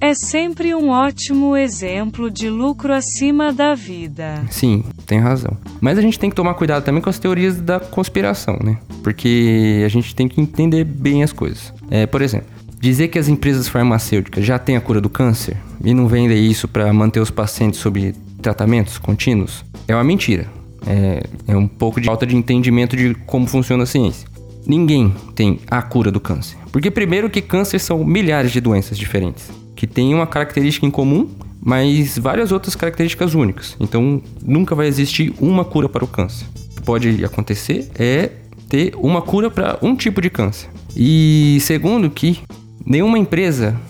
É 0.00 0.14
sempre 0.14 0.74
um 0.74 0.88
ótimo 0.88 1.56
exemplo 1.56 2.28
de 2.28 2.50
lucro 2.50 2.92
acima 2.92 3.52
da 3.52 3.72
vida. 3.72 4.42
Sim, 4.50 4.82
tem 5.06 5.20
razão. 5.20 5.56
Mas 5.80 5.96
a 5.96 6.02
gente 6.02 6.18
tem 6.18 6.28
que 6.28 6.34
tomar 6.34 6.54
cuidado 6.54 6.84
também 6.84 7.00
com 7.00 7.08
as 7.08 7.20
teorias 7.20 7.60
da 7.60 7.78
conspiração, 7.78 8.58
né? 8.62 8.76
Porque 9.04 9.82
a 9.86 9.88
gente 9.88 10.12
tem 10.12 10.26
que 10.26 10.40
entender 10.40 10.82
bem 10.82 11.22
as 11.22 11.32
coisas. 11.32 11.72
É, 11.88 12.04
por 12.04 12.20
exemplo, 12.20 12.48
Dizer 12.80 13.08
que 13.08 13.18
as 13.18 13.28
empresas 13.28 13.66
farmacêuticas 13.66 14.44
já 14.44 14.58
têm 14.58 14.76
a 14.76 14.80
cura 14.80 15.00
do 15.00 15.08
câncer 15.08 15.56
e 15.82 15.94
não 15.94 16.06
vendem 16.06 16.50
isso 16.50 16.68
para 16.68 16.92
manter 16.92 17.18
os 17.18 17.30
pacientes 17.30 17.80
sob 17.80 18.14
tratamentos 18.42 18.98
contínuos 18.98 19.64
é 19.88 19.94
uma 19.94 20.04
mentira. 20.04 20.46
É, 20.86 21.22
é 21.48 21.56
um 21.56 21.66
pouco 21.66 22.00
de 22.00 22.06
falta 22.06 22.26
de 22.26 22.36
entendimento 22.36 22.96
de 22.96 23.14
como 23.26 23.46
funciona 23.46 23.84
a 23.84 23.86
ciência. 23.86 24.28
Ninguém 24.66 25.14
tem 25.34 25.60
a 25.70 25.82
cura 25.82 26.10
do 26.10 26.20
câncer. 26.20 26.56
Porque, 26.72 26.90
primeiro, 26.90 27.28
que 27.28 27.42
câncer 27.42 27.78
são 27.78 28.04
milhares 28.04 28.50
de 28.50 28.60
doenças 28.60 28.98
diferentes, 28.98 29.50
que 29.76 29.86
têm 29.86 30.14
uma 30.14 30.26
característica 30.26 30.86
em 30.86 30.90
comum, 30.90 31.28
mas 31.60 32.18
várias 32.18 32.52
outras 32.52 32.74
características 32.74 33.34
únicas. 33.34 33.76
Então, 33.78 34.22
nunca 34.42 34.74
vai 34.74 34.86
existir 34.86 35.34
uma 35.40 35.64
cura 35.64 35.88
para 35.88 36.04
o 36.04 36.08
câncer. 36.08 36.46
O 36.72 36.76
que 36.76 36.82
pode 36.82 37.24
acontecer 37.24 37.90
é 37.94 38.30
ter 38.68 38.94
uma 38.96 39.20
cura 39.20 39.50
para 39.50 39.78
um 39.82 39.94
tipo 39.94 40.20
de 40.20 40.30
câncer. 40.30 40.68
E 40.96 41.58
segundo, 41.60 42.08
que 42.08 42.40
Nenhuma 42.86 43.18
empresa 43.18 43.80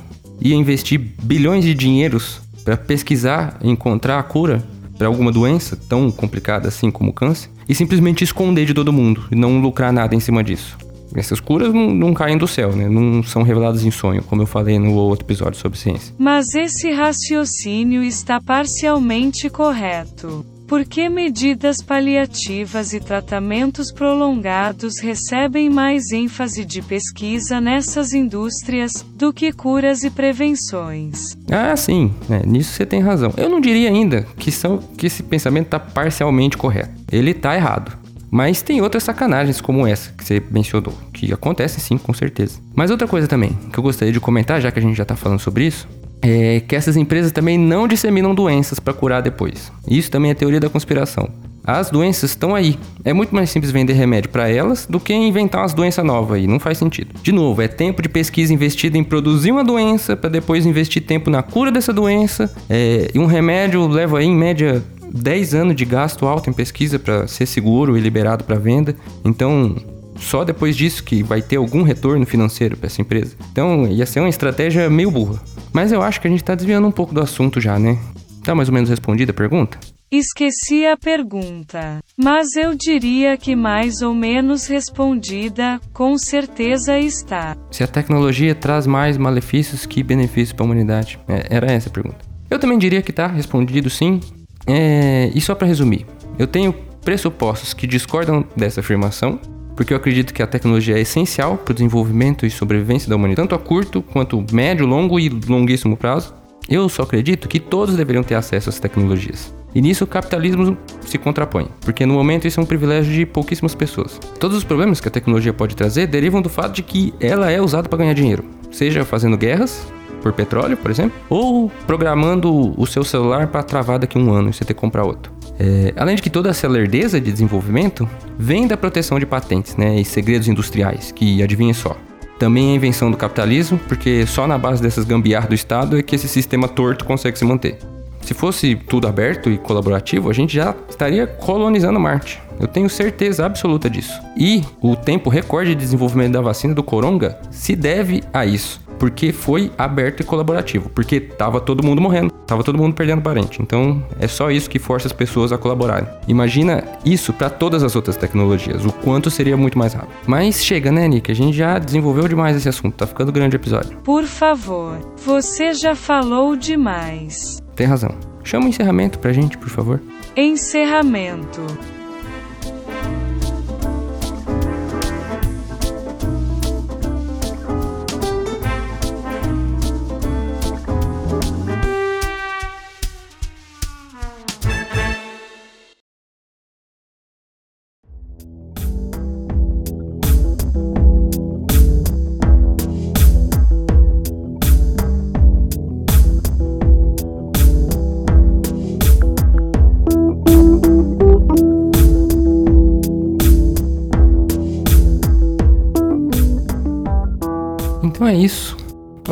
ia 0.40 0.54
investir 0.54 1.00
bilhões 1.22 1.64
de 1.64 1.74
dinheiros 1.74 2.40
para 2.64 2.76
pesquisar 2.76 3.58
encontrar 3.60 4.20
a 4.20 4.22
cura 4.22 4.62
para 4.96 5.06
alguma 5.06 5.32
doença 5.32 5.78
tão 5.88 6.10
complicada 6.10 6.68
assim 6.68 6.90
como 6.90 7.10
o 7.10 7.12
câncer 7.12 7.50
e 7.68 7.74
simplesmente 7.74 8.24
esconder 8.24 8.64
de 8.64 8.74
todo 8.74 8.92
mundo 8.92 9.24
e 9.30 9.34
não 9.34 9.60
lucrar 9.60 9.92
nada 9.92 10.14
em 10.14 10.20
cima 10.20 10.42
disso. 10.42 10.76
Essas 11.14 11.38
curas 11.38 11.72
não, 11.72 11.94
não, 11.94 12.12
caem 12.12 12.36
do 12.36 12.48
céu, 12.48 12.74
né? 12.74 12.88
Não 12.88 13.22
são 13.22 13.42
reveladas 13.42 13.84
em 13.84 13.90
sonho, 13.90 14.22
como 14.22 14.42
eu 14.42 14.46
falei 14.46 14.78
no 14.80 14.94
outro 14.94 15.24
episódio 15.24 15.58
sobre 15.60 15.78
ciência. 15.78 16.12
Mas 16.18 16.54
esse 16.54 16.90
raciocínio 16.90 18.02
está 18.02 18.40
parcialmente 18.40 19.48
correto. 19.48 20.44
Porque 20.74 21.08
medidas 21.08 21.80
paliativas 21.80 22.92
e 22.92 22.98
tratamentos 22.98 23.92
prolongados 23.92 24.98
recebem 24.98 25.70
mais 25.70 26.10
ênfase 26.10 26.64
de 26.64 26.82
pesquisa 26.82 27.60
nessas 27.60 28.12
indústrias 28.12 29.06
do 29.14 29.32
que 29.32 29.52
curas 29.52 30.02
e 30.02 30.10
prevenções. 30.10 31.38
Ah, 31.48 31.76
sim, 31.76 32.12
é, 32.28 32.44
nisso 32.44 32.72
você 32.72 32.84
tem 32.84 33.00
razão. 33.00 33.32
Eu 33.36 33.48
não 33.48 33.60
diria 33.60 33.88
ainda 33.88 34.26
que, 34.36 34.50
são, 34.50 34.78
que 34.78 35.06
esse 35.06 35.22
pensamento 35.22 35.66
está 35.66 35.78
parcialmente 35.78 36.56
correto. 36.56 36.90
Ele 37.12 37.30
está 37.30 37.54
errado. 37.54 37.96
Mas 38.28 38.60
tem 38.60 38.80
outras 38.80 39.04
sacanagens 39.04 39.60
como 39.60 39.86
essa 39.86 40.10
que 40.10 40.24
você 40.24 40.42
mencionou, 40.50 40.92
que 41.12 41.32
acontecem 41.32 41.78
sim, 41.78 41.96
com 41.96 42.12
certeza. 42.12 42.58
Mas 42.74 42.90
outra 42.90 43.06
coisa 43.06 43.28
também 43.28 43.56
que 43.72 43.78
eu 43.78 43.82
gostaria 43.84 44.12
de 44.12 44.18
comentar, 44.18 44.60
já 44.60 44.72
que 44.72 44.80
a 44.80 44.82
gente 44.82 44.96
já 44.96 45.04
está 45.04 45.14
falando 45.14 45.38
sobre 45.38 45.68
isso, 45.68 45.86
é 46.24 46.60
que 46.60 46.74
essas 46.74 46.96
empresas 46.96 47.30
também 47.32 47.58
não 47.58 47.86
disseminam 47.86 48.34
doenças 48.34 48.80
para 48.80 48.94
curar 48.94 49.20
depois. 49.20 49.70
Isso 49.86 50.10
também 50.10 50.30
é 50.30 50.34
teoria 50.34 50.58
da 50.58 50.70
conspiração. 50.70 51.28
As 51.66 51.90
doenças 51.90 52.30
estão 52.30 52.54
aí. 52.54 52.78
É 53.04 53.12
muito 53.12 53.34
mais 53.34 53.50
simples 53.50 53.70
vender 53.72 53.94
remédio 53.94 54.30
para 54.30 54.48
elas 54.50 54.86
do 54.86 55.00
que 55.00 55.14
inventar 55.14 55.62
umas 55.62 55.72
doenças 55.72 56.04
novas 56.04 56.38
aí. 56.38 56.46
Não 56.46 56.58
faz 56.58 56.78
sentido. 56.78 57.14
De 57.22 57.32
novo, 57.32 57.60
é 57.62 57.68
tempo 57.68 58.02
de 58.02 58.08
pesquisa 58.08 58.52
investido 58.52 58.96
em 58.96 59.04
produzir 59.04 59.50
uma 59.52 59.64
doença 59.64 60.16
para 60.16 60.30
depois 60.30 60.66
investir 60.66 61.02
tempo 61.02 61.30
na 61.30 61.42
cura 61.42 61.70
dessa 61.70 61.92
doença. 61.92 62.54
É, 62.68 63.10
e 63.14 63.18
um 63.18 63.26
remédio 63.26 63.86
leva 63.86 64.18
aí, 64.18 64.26
em 64.26 64.36
média, 64.36 64.82
10 65.12 65.54
anos 65.54 65.76
de 65.76 65.84
gasto 65.84 66.26
alto 66.26 66.50
em 66.50 66.52
pesquisa 66.52 66.98
para 66.98 67.26
ser 67.26 67.46
seguro 67.46 67.96
e 67.96 68.00
liberado 68.00 68.44
para 68.44 68.56
venda. 68.56 68.94
Então, 69.24 69.76
só 70.16 70.44
depois 70.44 70.76
disso 70.76 71.02
que 71.04 71.22
vai 71.22 71.42
ter 71.42 71.56
algum 71.56 71.82
retorno 71.82 72.24
financeiro 72.26 72.76
para 72.76 72.86
essa 72.86 73.00
empresa. 73.00 73.36
Então, 73.50 73.86
ia 73.86 74.06
ser 74.06 74.20
uma 74.20 74.28
estratégia 74.28 74.88
meio 74.88 75.10
burra. 75.10 75.42
Mas 75.72 75.92
eu 75.92 76.02
acho 76.02 76.20
que 76.20 76.28
a 76.28 76.30
gente 76.30 76.44
tá 76.44 76.54
desviando 76.54 76.86
um 76.86 76.92
pouco 76.92 77.14
do 77.14 77.20
assunto 77.20 77.60
já, 77.60 77.78
né? 77.78 77.98
Tá 78.42 78.54
mais 78.54 78.68
ou 78.68 78.74
menos 78.74 78.90
respondida 78.90 79.30
a 79.30 79.34
pergunta? 79.34 79.78
Esqueci 80.10 80.86
a 80.86 80.96
pergunta, 80.96 81.98
mas 82.16 82.54
eu 82.54 82.74
diria 82.74 83.36
que 83.36 83.56
mais 83.56 84.00
ou 84.00 84.14
menos 84.14 84.68
respondida, 84.68 85.80
com 85.92 86.16
certeza 86.16 86.96
está. 86.98 87.56
Se 87.70 87.82
a 87.82 87.86
tecnologia 87.88 88.54
traz 88.54 88.86
mais 88.86 89.16
malefícios 89.16 89.86
que 89.86 90.04
benefícios 90.04 90.52
para 90.52 90.64
a 90.64 90.66
humanidade? 90.66 91.18
É, 91.26 91.56
era 91.56 91.72
essa 91.72 91.88
a 91.88 91.92
pergunta. 91.92 92.18
Eu 92.48 92.60
também 92.60 92.78
diria 92.78 93.02
que 93.02 93.12
tá 93.12 93.26
respondido 93.26 93.90
sim. 93.90 94.20
É, 94.66 95.32
e 95.34 95.40
só 95.40 95.54
para 95.54 95.66
resumir, 95.66 96.06
eu 96.38 96.46
tenho 96.46 96.72
pressupostos 97.04 97.74
que 97.74 97.86
discordam 97.86 98.44
dessa 98.56 98.80
afirmação 98.80 99.40
porque 99.74 99.92
eu 99.92 99.96
acredito 99.96 100.32
que 100.32 100.42
a 100.42 100.46
tecnologia 100.46 100.96
é 100.96 101.00
essencial 101.00 101.56
para 101.56 101.72
o 101.72 101.74
desenvolvimento 101.74 102.46
e 102.46 102.50
sobrevivência 102.50 103.08
da 103.08 103.16
humanidade, 103.16 103.48
tanto 103.48 103.54
a 103.54 103.58
curto 103.58 104.02
quanto 104.02 104.44
médio, 104.52 104.86
longo 104.86 105.18
e 105.18 105.28
longuíssimo 105.28 105.96
prazo. 105.96 106.34
Eu 106.68 106.88
só 106.88 107.02
acredito 107.02 107.48
que 107.48 107.60
todos 107.60 107.96
deveriam 107.96 108.22
ter 108.22 108.34
acesso 108.34 108.70
às 108.70 108.78
tecnologias. 108.78 109.54
E 109.74 109.82
nisso 109.82 110.04
o 110.04 110.06
capitalismo 110.06 110.78
se 111.00 111.18
contrapõe, 111.18 111.68
porque 111.80 112.06
no 112.06 112.14
momento 112.14 112.46
isso 112.46 112.60
é 112.60 112.62
um 112.62 112.66
privilégio 112.66 113.12
de 113.12 113.26
pouquíssimas 113.26 113.74
pessoas. 113.74 114.20
Todos 114.38 114.56
os 114.56 114.64
problemas 114.64 115.00
que 115.00 115.08
a 115.08 115.10
tecnologia 115.10 115.52
pode 115.52 115.74
trazer 115.74 116.06
derivam 116.06 116.40
do 116.40 116.48
fato 116.48 116.74
de 116.74 116.82
que 116.82 117.12
ela 117.20 117.50
é 117.50 117.60
usada 117.60 117.88
para 117.88 117.98
ganhar 117.98 118.14
dinheiro, 118.14 118.44
seja 118.70 119.04
fazendo 119.04 119.36
guerras, 119.36 119.84
por 120.22 120.32
petróleo, 120.32 120.76
por 120.76 120.90
exemplo, 120.90 121.18
ou 121.28 121.70
programando 121.86 122.80
o 122.80 122.86
seu 122.86 123.04
celular 123.04 123.48
para 123.48 123.62
travar 123.62 123.98
daqui 123.98 124.16
a 124.16 124.20
um 124.20 124.32
ano 124.32 124.48
e 124.48 124.52
você 124.54 124.64
ter 124.64 124.72
que 124.72 124.80
comprar 124.80 125.04
outro. 125.04 125.30
É, 125.58 125.92
além 125.96 126.16
de 126.16 126.22
que 126.22 126.30
toda 126.30 126.50
essa 126.50 126.66
lerdeza 126.66 127.20
de 127.20 127.30
desenvolvimento 127.30 128.08
vem 128.38 128.66
da 128.66 128.76
proteção 128.76 129.18
de 129.18 129.26
patentes 129.26 129.76
né, 129.76 130.00
e 130.00 130.04
segredos 130.04 130.48
industriais, 130.48 131.12
que 131.12 131.42
adivinha 131.42 131.74
só. 131.74 131.96
Também 132.38 132.72
é 132.72 132.74
invenção 132.74 133.10
do 133.10 133.16
capitalismo, 133.16 133.78
porque 133.86 134.26
só 134.26 134.46
na 134.46 134.58
base 134.58 134.82
dessas 134.82 135.04
gambiarras 135.04 135.48
do 135.48 135.54
Estado 135.54 135.98
é 135.98 136.02
que 136.02 136.16
esse 136.16 136.28
sistema 136.28 136.66
torto 136.66 137.04
consegue 137.04 137.38
se 137.38 137.44
manter. 137.44 137.78
Se 138.24 138.32
fosse 138.32 138.74
tudo 138.74 139.06
aberto 139.06 139.50
e 139.50 139.58
colaborativo, 139.58 140.30
a 140.30 140.32
gente 140.32 140.54
já 140.54 140.74
estaria 140.88 141.26
colonizando 141.26 142.00
Marte. 142.00 142.42
Eu 142.58 142.66
tenho 142.66 142.88
certeza 142.88 143.44
absoluta 143.44 143.90
disso. 143.90 144.18
E 144.36 144.62
o 144.80 144.96
tempo 144.96 145.28
recorde 145.28 145.74
de 145.74 145.80
desenvolvimento 145.80 146.32
da 146.32 146.40
vacina 146.40 146.74
do 146.74 146.82
Coronga 146.82 147.38
se 147.50 147.76
deve 147.76 148.22
a 148.32 148.46
isso. 148.46 148.80
Porque 148.98 149.32
foi 149.32 149.70
aberto 149.76 150.20
e 150.20 150.24
colaborativo. 150.24 150.88
Porque 150.90 151.20
tava 151.20 151.60
todo 151.60 151.84
mundo 151.84 152.00
morrendo, 152.00 152.30
tava 152.46 152.62
todo 152.62 152.78
mundo 152.78 152.94
perdendo 152.94 153.22
parente. 153.22 153.60
Então 153.60 154.02
é 154.18 154.28
só 154.28 154.50
isso 154.50 154.68
que 154.68 154.78
força 154.78 155.06
as 155.06 155.12
pessoas 155.12 155.52
a 155.52 155.58
colaborarem. 155.58 156.08
Imagina 156.28 156.84
isso 157.04 157.32
para 157.32 157.50
todas 157.50 157.82
as 157.82 157.96
outras 157.96 158.16
tecnologias, 158.16 158.84
o 158.84 158.92
quanto 158.92 159.30
seria 159.30 159.56
muito 159.56 159.78
mais 159.78 159.92
rápido. 159.92 160.12
Mas 160.26 160.64
chega, 160.64 160.90
né, 160.90 161.06
Nick? 161.08 161.30
A 161.30 161.34
gente 161.34 161.56
já 161.56 161.78
desenvolveu 161.78 162.28
demais 162.28 162.56
esse 162.56 162.68
assunto, 162.68 162.94
tá 162.94 163.06
ficando 163.06 163.32
grande 163.32 163.56
o 163.56 163.58
episódio. 163.58 163.96
Por 163.98 164.24
favor, 164.24 164.98
você 165.24 165.74
já 165.74 165.94
falou 165.94 166.56
demais. 166.56 167.62
Tem 167.74 167.86
razão. 167.86 168.14
Chama 168.42 168.66
o 168.66 168.68
encerramento 168.68 169.18
pra 169.18 169.32
gente, 169.32 169.56
por 169.56 169.68
favor. 169.68 170.00
Encerramento. 170.36 171.62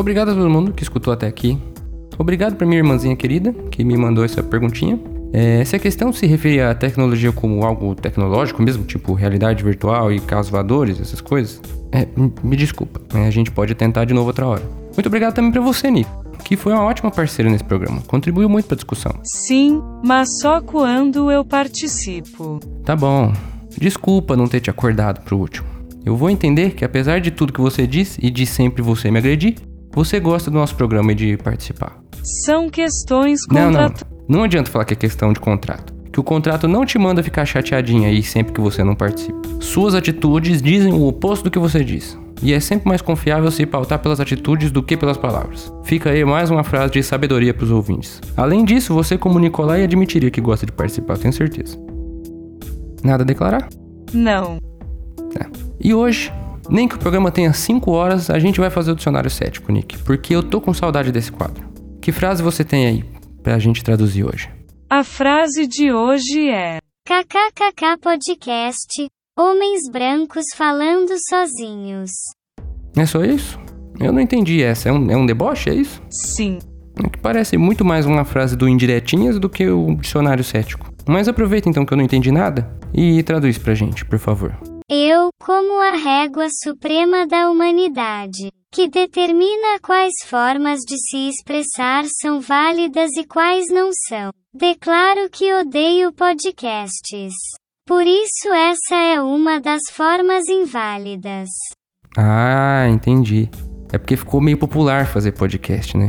Obrigado 0.03 0.33
a 0.33 0.35
todo 0.35 0.51
mundo 0.51 0.73
que 0.73 0.83
escutou 0.83 1.13
até 1.13 1.29
aqui. 1.29 1.57
Obrigado 2.19 2.57
pra 2.57 2.67
minha 2.67 2.79
irmãzinha 2.79 3.15
querida 3.15 3.53
que 3.71 3.85
me 3.85 3.97
mandou 3.97 4.25
essa 4.25 4.43
perguntinha. 4.43 4.99
É, 5.33 5.65
se 5.65 5.77
a 5.77 5.79
questão 5.79 6.13
se 6.13 6.27
refere 6.27 6.61
à 6.61 6.75
tecnologia 6.75 7.31
como 7.31 7.65
algo 7.65 7.95
tecnológico 7.95 8.61
mesmo, 8.61 8.85
tipo 8.85 9.15
realidade 9.15 9.63
virtual 9.63 10.13
e 10.13 10.19
carros 10.19 10.51
voadores, 10.51 11.01
essas 11.01 11.21
coisas, 11.21 11.63
é, 11.93 12.09
me 12.43 12.57
desculpa, 12.57 13.01
a 13.15 13.31
gente 13.31 13.53
pode 13.53 13.77
tentar 13.77 14.05
de 14.05 14.13
novo 14.13 14.27
outra 14.27 14.45
hora. 14.45 14.63
Muito 14.93 15.07
obrigado 15.07 15.35
também 15.35 15.53
pra 15.53 15.61
você, 15.61 15.89
Nico, 15.89 16.11
que 16.45 16.57
foi 16.57 16.73
uma 16.73 16.83
ótima 16.83 17.13
parceira 17.13 17.49
nesse 17.49 17.63
programa, 17.63 18.03
contribuiu 18.09 18.49
muito 18.49 18.67
pra 18.67 18.75
discussão. 18.75 19.15
Sim, 19.23 19.81
mas 20.05 20.41
só 20.41 20.61
quando 20.61 21.31
eu 21.31 21.45
participo. 21.45 22.59
Tá 22.85 22.97
bom, 22.97 23.33
desculpa 23.79 24.37
não 24.37 24.49
ter 24.49 24.59
te 24.59 24.69
acordado 24.69 25.23
pro 25.23 25.39
último. 25.39 25.69
Eu 26.05 26.17
vou 26.17 26.29
entender 26.29 26.75
que 26.75 26.85
apesar 26.85 27.21
de 27.21 27.31
tudo 27.31 27.53
que 27.53 27.61
você 27.61 27.87
diz 27.87 28.19
e 28.21 28.29
de 28.31 28.45
sempre 28.45 28.83
você 28.83 29.09
me 29.09 29.19
agredir, 29.19 29.55
você 29.93 30.19
gosta 30.19 30.51
do 30.51 30.59
nosso 30.59 30.75
programa 30.75 31.13
e 31.13 31.15
de 31.15 31.37
participar. 31.37 31.99
São 32.45 32.69
questões 32.69 33.41
Não, 33.51 33.71
não. 33.71 33.81
contratuais. 33.83 34.13
Não 34.29 34.45
adianta 34.45 34.71
falar 34.71 34.85
que 34.85 34.95
é 34.95 34.97
questão 34.97 35.33
de 35.33 35.41
contrato. 35.41 35.93
Que 36.13 36.21
o 36.21 36.23
contrato 36.23 36.69
não 36.69 36.85
te 36.85 36.99
manda 36.99 37.23
ficar 37.23 37.45
chateadinha 37.45 38.09
aí 38.09 38.23
sempre 38.23 38.53
que 38.53 38.61
você 38.61 38.85
não 38.85 38.95
participa. 38.95 39.41
Suas 39.61 39.95
atitudes 39.95 40.61
dizem 40.63 40.93
o 40.93 41.07
oposto 41.07 41.45
do 41.45 41.51
que 41.51 41.59
você 41.59 41.83
diz. 41.83 42.19
E 42.43 42.53
é 42.53 42.61
sempre 42.61 42.89
mais 42.89 43.01
confiável 43.01 43.51
se 43.51 43.65
pautar 43.65 43.99
pelas 44.01 44.19
atitudes 44.21 44.71
do 44.71 44.83
que 44.83 44.97
pelas 44.97 45.17
palavras. 45.17 45.73
Fica 45.85 46.11
aí 46.11 46.25
mais 46.25 46.51
uma 46.51 46.65
frase 46.65 46.93
de 46.93 47.03
sabedoria 47.03 47.55
pros 47.55 47.71
ouvintes. 47.71 48.21
Além 48.37 48.65
disso, 48.65 48.93
você 48.93 49.17
como 49.17 49.39
Nicolai 49.39 49.85
admitiria 49.85 50.31
que 50.31 50.41
gosta 50.41 50.67
de 50.67 50.73
participar, 50.73 51.17
tenho 51.19 51.33
certeza. 51.33 51.79
Nada 53.03 53.23
a 53.23 53.27
declarar? 53.27 53.69
Não. 54.13 54.59
E 55.85 55.93
hoje, 55.93 56.33
nem 56.69 56.89
que 56.89 56.95
o 56.95 56.99
programa 56.99 57.31
tenha 57.31 57.53
5 57.53 57.91
horas, 57.91 58.31
a 58.31 58.39
gente 58.39 58.61
vai 58.61 58.71
fazer 58.71 58.93
o 58.93 58.97
dicionário 58.97 59.31
cético, 59.31 59.73
Nick, 59.73 59.99
porque 59.99 60.35
eu 60.35 60.43
tô 60.43 60.61
com 60.61 60.73
saudade 60.73 61.13
desse 61.13 61.33
quadro. 61.33 61.65
Que 62.01 62.13
frase 62.13 62.43
você 62.43 62.65
tem 62.65 62.87
aí 62.87 63.05
pra 63.43 63.59
gente 63.59 63.83
traduzir 63.83 64.25
hoje? 64.25 64.49
A 64.91 65.03
frase 65.05 65.67
de 65.67 65.93
hoje 65.93 66.49
é: 66.49 66.79
KKKK 67.07 67.99
Podcast. 68.01 69.07
Homens 69.39 69.91
brancos 69.91 70.45
falando 70.55 71.11
sozinhos. 71.29 72.11
É 72.97 73.07
só 73.07 73.25
isso? 73.25 73.59
Eu 73.99 74.13
não 74.13 74.21
entendi 74.21 74.63
essa. 74.63 74.89
É 74.91 74.93
um, 74.93 75.11
é 75.11 75.17
um 75.17 75.25
deboche, 75.25 75.71
é 75.71 75.75
isso? 75.75 76.03
sim. 76.11 76.59
É 77.03 77.09
que 77.09 77.19
parece 77.19 77.57
muito 77.57 77.87
mais 77.87 78.05
uma 78.05 78.23
frase 78.23 78.55
do 78.55 78.69
Indiretinhas 78.69 79.39
do 79.39 79.49
que 79.49 79.67
o 79.67 79.95
dicionário 79.95 80.45
cético. 80.45 80.93
Mas 81.09 81.27
aproveita 81.27 81.69
então 81.69 81.87
que 81.87 81.93
eu 81.95 81.97
não 81.97 82.05
entendi 82.05 82.31
nada 82.31 82.71
e 82.93 83.23
traduz 83.23 83.57
pra 83.57 83.75
gente, 83.75 84.05
por 84.05 84.19
favor. 84.19 84.55
Eu, 84.95 85.31
como 85.43 85.81
a 85.81 85.93
régua 85.97 86.49
suprema 86.63 87.27
da 87.27 87.51
humanidade, 87.51 88.53
que 88.71 88.91
determina 88.91 89.81
quais 89.83 90.13
formas 90.27 90.81
de 90.81 90.99
se 90.99 91.31
expressar 91.31 92.05
são 92.21 92.43
válidas 92.43 93.09
e 93.17 93.25
quais 93.25 93.71
não 93.71 93.89
são, 94.07 94.31
declaro 94.53 95.31
que 95.31 95.51
odeio 95.55 96.13
podcasts. 96.13 97.33
Por 97.87 98.03
isso, 98.03 98.49
essa 98.53 98.97
é 98.97 99.19
uma 99.19 99.63
das 99.63 99.81
formas 99.91 100.47
inválidas. 100.47 101.49
Ah, 102.15 102.87
entendi. 102.91 103.49
É 103.91 103.97
porque 103.97 104.15
ficou 104.15 104.43
meio 104.43 104.59
popular 104.59 105.07
fazer 105.07 105.33
podcast, 105.33 105.97
né? 105.97 106.09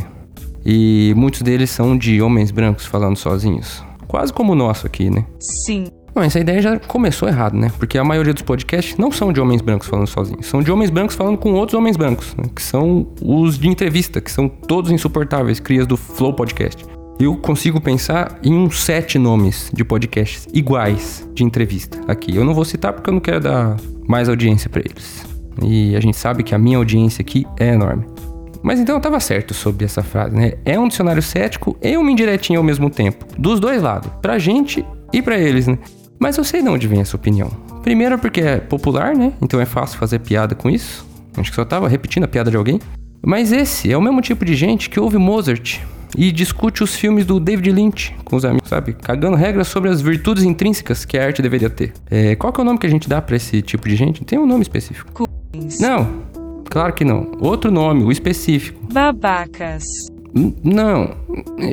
E 0.65 1.13
muitos 1.15 1.41
deles 1.41 1.69
são 1.69 1.97
de 1.97 2.21
homens 2.21 2.51
brancos 2.51 2.85
falando 2.85 3.15
sozinhos. 3.15 3.81
Quase 4.09 4.33
como 4.33 4.51
o 4.51 4.55
nosso 4.57 4.85
aqui, 4.85 5.09
né? 5.09 5.25
Sim. 5.39 5.85
Bom, 6.15 6.21
essa 6.21 6.39
ideia 6.39 6.61
já 6.61 6.79
começou 6.79 7.27
errado, 7.27 7.57
né? 7.57 7.71
Porque 7.79 7.97
a 7.97 8.03
maioria 8.03 8.33
dos 8.33 8.43
podcasts 8.43 8.97
não 8.97 9.11
são 9.11 9.33
de 9.33 9.41
homens 9.41 9.61
brancos 9.61 9.87
falando 9.87 10.05
sozinhos. 10.05 10.45
São 10.45 10.61
de 10.61 10.71
homens 10.71 10.91
brancos 10.91 11.15
falando 11.15 11.37
com 11.37 11.53
outros 11.53 11.75
homens 11.75 11.97
brancos, 11.97 12.35
né? 12.35 12.43
que 12.55 12.61
são 12.61 13.07
os 13.19 13.57
de 13.57 13.67
entrevista, 13.67 14.21
que 14.21 14.31
são 14.31 14.47
todos 14.47 14.91
insuportáveis, 14.91 15.59
crias 15.59 15.87
do 15.87 15.97
Flow 15.97 16.33
Podcast. 16.33 16.85
Eu 17.19 17.35
consigo 17.37 17.81
pensar 17.81 18.39
em 18.43 18.53
uns 18.53 18.83
sete 18.83 19.17
nomes 19.17 19.71
de 19.73 19.83
podcasts 19.83 20.47
iguais 20.53 21.27
de 21.33 21.43
entrevista 21.43 21.99
aqui. 22.07 22.35
Eu 22.35 22.45
não 22.45 22.53
vou 22.53 22.65
citar 22.65 22.93
porque 22.93 23.09
eu 23.09 23.13
não 23.13 23.21
quero 23.21 23.39
dar 23.39 23.77
mais 24.07 24.29
audiência 24.29 24.69
pra 24.69 24.81
eles. 24.81 25.25
E 25.63 25.95
a 25.95 25.99
gente 25.99 26.17
sabe 26.17 26.43
que 26.43 26.53
a 26.53 26.59
minha 26.59 26.77
audiência 26.77 27.21
aqui 27.21 27.45
é 27.59 27.69
enorme. 27.69 28.05
Mas 28.61 28.79
então 28.79 28.95
eu 28.95 29.01
tava 29.01 29.19
certo 29.19 29.53
sobre 29.53 29.83
essa 29.85 30.01
frase, 30.01 30.35
né? 30.35 30.53
É 30.63 30.79
um 30.79 30.87
dicionário 30.87 31.21
cético 31.21 31.75
e 31.81 31.97
uma 31.97 32.11
indiretinha 32.11 32.57
ao 32.57 32.63
mesmo 32.63 32.89
tempo. 32.89 33.25
Dos 33.37 33.59
dois 33.59 33.81
lados. 33.81 34.09
Pra 34.21 34.39
gente 34.39 34.85
e 35.11 35.21
pra 35.21 35.37
eles, 35.37 35.67
né? 35.67 35.77
Mas 36.23 36.37
eu 36.37 36.43
sei 36.45 36.61
de 36.61 36.69
onde 36.69 36.87
vem 36.87 37.01
essa 37.01 37.17
opinião. 37.17 37.49
Primeiro 37.81 38.17
porque 38.17 38.39
é 38.39 38.57
popular, 38.57 39.13
né? 39.13 39.33
Então 39.41 39.59
é 39.59 39.65
fácil 39.65 39.99
fazer 39.99 40.19
piada 40.19 40.55
com 40.55 40.69
isso. 40.69 41.05
Acho 41.35 41.49
que 41.49 41.55
só 41.57 41.65
tava 41.65 41.89
repetindo 41.89 42.23
a 42.23 42.29
piada 42.29 42.49
de 42.49 42.55
alguém. 42.55 42.79
Mas 43.21 43.51
esse 43.51 43.91
é 43.91 43.97
o 43.97 44.01
mesmo 44.01 44.21
tipo 44.21 44.45
de 44.45 44.55
gente 44.55 44.89
que 44.89 44.97
ouve 44.97 45.17
Mozart 45.17 45.81
e 46.17 46.31
discute 46.31 46.81
os 46.81 46.95
filmes 46.95 47.25
do 47.25 47.41
David 47.41 47.69
Lynch 47.73 48.15
com 48.23 48.37
os 48.37 48.45
amigos, 48.45 48.69
sabe? 48.69 48.93
Cagando 48.93 49.35
regras 49.35 49.67
sobre 49.67 49.89
as 49.89 50.01
virtudes 50.01 50.45
intrínsecas 50.45 51.03
que 51.03 51.17
a 51.17 51.25
arte 51.25 51.41
deveria 51.41 51.69
ter. 51.69 51.91
É, 52.09 52.37
qual 52.37 52.53
que 52.53 52.61
é 52.61 52.63
o 52.63 52.65
nome 52.65 52.79
que 52.79 52.87
a 52.87 52.89
gente 52.89 53.09
dá 53.09 53.21
pra 53.21 53.35
esse 53.35 53.61
tipo 53.61 53.89
de 53.89 53.95
gente? 53.97 54.23
Tem 54.23 54.39
um 54.39 54.45
nome 54.45 54.61
específico. 54.61 55.25
Não, 55.81 56.23
claro 56.69 56.93
que 56.93 57.03
não. 57.03 57.33
Outro 57.41 57.69
nome, 57.69 58.01
o 58.01 58.13
específico. 58.13 58.79
Babacas. 58.93 59.83
Não, 60.63 61.15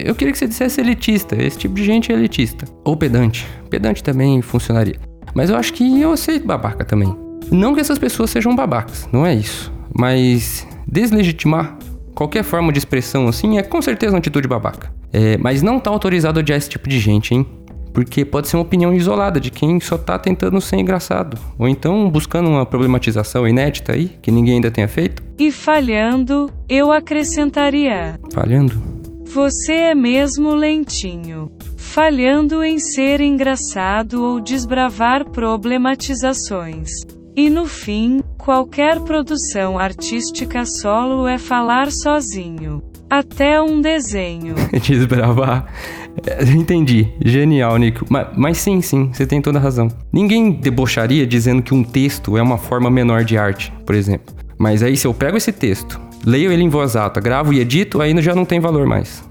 eu 0.04 0.14
queria 0.14 0.32
que 0.32 0.38
você 0.38 0.46
dissesse 0.46 0.80
elitista. 0.80 1.40
Esse 1.40 1.58
tipo 1.58 1.74
de 1.74 1.84
gente 1.84 2.12
é 2.12 2.14
elitista. 2.14 2.66
Ou 2.84 2.96
pedante. 2.96 3.46
Pedante 3.70 4.02
também 4.02 4.42
funcionaria. 4.42 4.96
Mas 5.34 5.50
eu 5.50 5.56
acho 5.56 5.72
que 5.72 6.00
eu 6.00 6.12
aceito 6.12 6.46
babaca 6.46 6.84
também. 6.84 7.16
Não 7.50 7.74
que 7.74 7.80
essas 7.80 7.98
pessoas 7.98 8.30
sejam 8.30 8.54
babacas, 8.54 9.08
não 9.12 9.24
é 9.24 9.34
isso. 9.34 9.72
Mas 9.96 10.66
deslegitimar 10.86 11.78
qualquer 12.14 12.44
forma 12.44 12.72
de 12.72 12.78
expressão 12.78 13.28
assim 13.28 13.58
é 13.58 13.62
com 13.62 13.80
certeza 13.80 14.12
uma 14.12 14.18
atitude 14.18 14.46
babaca. 14.46 14.92
É, 15.12 15.36
mas 15.38 15.62
não 15.62 15.80
tá 15.80 15.90
autorizado 15.90 16.38
a 16.38 16.40
odiar 16.40 16.58
esse 16.58 16.68
tipo 16.68 16.88
de 16.88 16.98
gente, 16.98 17.34
hein? 17.34 17.46
Porque 17.92 18.24
pode 18.24 18.48
ser 18.48 18.56
uma 18.56 18.62
opinião 18.62 18.94
isolada 18.94 19.40
de 19.40 19.50
quem 19.50 19.80
só 19.80 19.98
tá 19.98 20.18
tentando 20.18 20.60
ser 20.60 20.76
engraçado. 20.76 21.38
Ou 21.58 21.68
então 21.68 22.08
buscando 22.08 22.48
uma 22.48 22.64
problematização 22.64 23.46
inédita 23.46 23.92
aí, 23.92 24.08
que 24.22 24.30
ninguém 24.30 24.54
ainda 24.54 24.70
tenha 24.70 24.88
feito. 24.88 25.22
E 25.38 25.50
falhando, 25.50 26.50
eu 26.68 26.92
acrescentaria: 26.92 28.18
Falhando. 28.32 29.00
Você 29.32 29.72
é 29.72 29.94
mesmo 29.94 30.54
lentinho. 30.54 31.52
Falhando 31.76 32.64
em 32.64 32.78
ser 32.78 33.20
engraçado 33.20 34.22
ou 34.22 34.40
desbravar 34.40 35.28
problematizações. 35.30 36.90
E 37.36 37.48
no 37.48 37.64
fim, 37.64 38.22
qualquer 38.36 39.00
produção 39.00 39.78
artística 39.78 40.64
solo 40.64 41.28
é 41.28 41.38
falar 41.38 41.90
sozinho. 41.92 42.82
Até 43.08 43.60
um 43.60 43.80
desenho. 43.80 44.54
Desbravar. 44.82 45.72
Entendi. 46.54 47.08
Genial, 47.24 47.76
Nico. 47.76 48.04
Mas, 48.08 48.28
mas 48.36 48.58
sim, 48.58 48.80
sim, 48.80 49.10
você 49.12 49.26
tem 49.26 49.40
toda 49.40 49.58
a 49.58 49.62
razão. 49.62 49.88
Ninguém 50.12 50.52
debocharia 50.52 51.26
dizendo 51.26 51.62
que 51.62 51.74
um 51.74 51.82
texto 51.82 52.36
é 52.36 52.42
uma 52.42 52.58
forma 52.58 52.90
menor 52.90 53.24
de 53.24 53.36
arte, 53.36 53.72
por 53.84 53.94
exemplo. 53.94 54.34
Mas 54.58 54.82
aí, 54.82 54.96
se 54.96 55.06
eu 55.06 55.14
pego 55.14 55.36
esse 55.36 55.52
texto, 55.52 56.00
leio 56.24 56.52
ele 56.52 56.62
em 56.62 56.68
voz 56.68 56.96
alta, 56.96 57.20
gravo 57.20 57.52
e 57.52 57.60
edito, 57.60 58.00
aí 58.00 58.20
já 58.20 58.34
não 58.34 58.44
tem 58.44 58.60
valor 58.60 58.86
mais. 58.86 59.24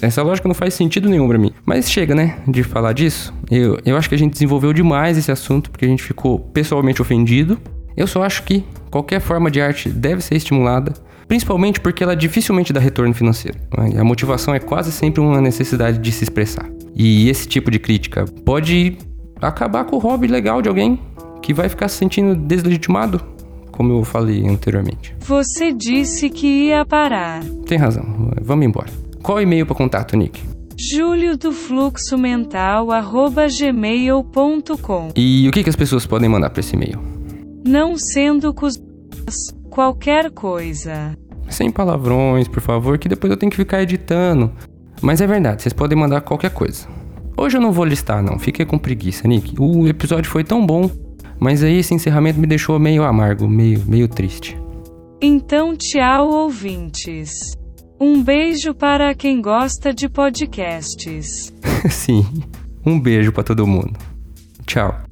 Essa 0.00 0.22
lógica 0.22 0.46
não 0.46 0.54
faz 0.54 0.74
sentido 0.74 1.08
nenhum 1.08 1.26
pra 1.28 1.38
mim. 1.38 1.52
Mas 1.64 1.90
chega, 1.90 2.14
né, 2.14 2.36
de 2.46 2.62
falar 2.62 2.92
disso. 2.92 3.34
Eu, 3.50 3.78
eu 3.84 3.96
acho 3.96 4.08
que 4.08 4.14
a 4.14 4.18
gente 4.18 4.32
desenvolveu 4.32 4.72
demais 4.72 5.18
esse 5.18 5.32
assunto, 5.32 5.70
porque 5.70 5.84
a 5.84 5.88
gente 5.88 6.02
ficou 6.02 6.38
pessoalmente 6.38 7.02
ofendido. 7.02 7.58
Eu 7.96 8.06
só 8.06 8.22
acho 8.22 8.42
que 8.44 8.64
qualquer 8.90 9.20
forma 9.20 9.50
de 9.50 9.60
arte 9.60 9.88
deve 9.88 10.22
ser 10.22 10.36
estimulada, 10.36 10.94
principalmente 11.30 11.78
porque 11.78 12.02
ela 12.02 12.16
dificilmente 12.16 12.72
dá 12.72 12.80
retorno 12.80 13.14
financeiro. 13.14 13.56
A 13.96 14.02
motivação 14.02 14.52
é 14.52 14.58
quase 14.58 14.90
sempre 14.90 15.20
uma 15.20 15.40
necessidade 15.40 15.98
de 15.98 16.10
se 16.10 16.24
expressar. 16.24 16.68
E 16.92 17.28
esse 17.28 17.46
tipo 17.46 17.70
de 17.70 17.78
crítica 17.78 18.24
pode 18.44 18.98
acabar 19.40 19.84
com 19.84 19.94
o 19.94 19.98
hobby 20.00 20.26
legal 20.26 20.60
de 20.60 20.68
alguém 20.68 20.98
que 21.40 21.54
vai 21.54 21.68
ficar 21.68 21.86
se 21.86 21.98
sentindo 21.98 22.34
deslegitimado, 22.34 23.22
como 23.70 23.92
eu 23.92 24.02
falei 24.02 24.44
anteriormente. 24.44 25.14
Você 25.20 25.72
disse 25.72 26.28
que 26.30 26.64
ia 26.66 26.84
parar. 26.84 27.44
Tem 27.64 27.78
razão, 27.78 28.32
vamos 28.42 28.66
embora. 28.66 28.88
Qual 29.22 29.38
o 29.38 29.40
e-mail 29.40 29.64
para 29.64 29.76
contato, 29.76 30.16
Nick? 30.16 30.42
Júlio 30.76 31.38
do 31.38 31.52
fluxo 31.52 32.18
mental 32.18 32.88
gmail.com 33.56 35.12
E 35.14 35.46
o 35.48 35.52
que, 35.52 35.62
que 35.62 35.70
as 35.70 35.76
pessoas 35.76 36.04
podem 36.04 36.28
mandar 36.28 36.50
para 36.50 36.58
esse 36.58 36.74
e-mail? 36.74 37.00
Não 37.64 37.96
sendo 37.96 38.52
cus... 38.52 38.74
qualquer 39.80 40.30
coisa. 40.30 41.16
Sem 41.48 41.70
palavrões, 41.70 42.46
por 42.46 42.60
favor, 42.60 42.98
que 42.98 43.08
depois 43.08 43.30
eu 43.30 43.36
tenho 43.38 43.48
que 43.48 43.56
ficar 43.56 43.82
editando. 43.82 44.52
Mas 45.00 45.22
é 45.22 45.26
verdade, 45.26 45.62
vocês 45.62 45.72
podem 45.72 45.96
mandar 45.96 46.20
qualquer 46.20 46.50
coisa. 46.50 46.86
Hoje 47.34 47.56
eu 47.56 47.62
não 47.62 47.72
vou 47.72 47.86
listar, 47.86 48.22
não. 48.22 48.38
Fiquei 48.38 48.66
com 48.66 48.78
preguiça, 48.78 49.26
Nick. 49.26 49.54
O 49.58 49.88
episódio 49.88 50.30
foi 50.30 50.44
tão 50.44 50.66
bom, 50.66 50.90
mas 51.38 51.64
aí 51.64 51.78
esse 51.78 51.94
encerramento 51.94 52.38
me 52.38 52.46
deixou 52.46 52.78
meio 52.78 53.02
amargo, 53.02 53.48
meio, 53.48 53.82
meio 53.86 54.06
triste. 54.06 54.60
Então, 55.18 55.74
tchau, 55.74 56.28
ouvintes. 56.28 57.52
Um 57.98 58.22
beijo 58.22 58.74
para 58.74 59.14
quem 59.14 59.40
gosta 59.40 59.94
de 59.94 60.10
podcasts. 60.10 61.54
Sim. 61.88 62.26
Um 62.84 63.00
beijo 63.00 63.32
para 63.32 63.44
todo 63.44 63.66
mundo. 63.66 63.98
Tchau. 64.66 65.09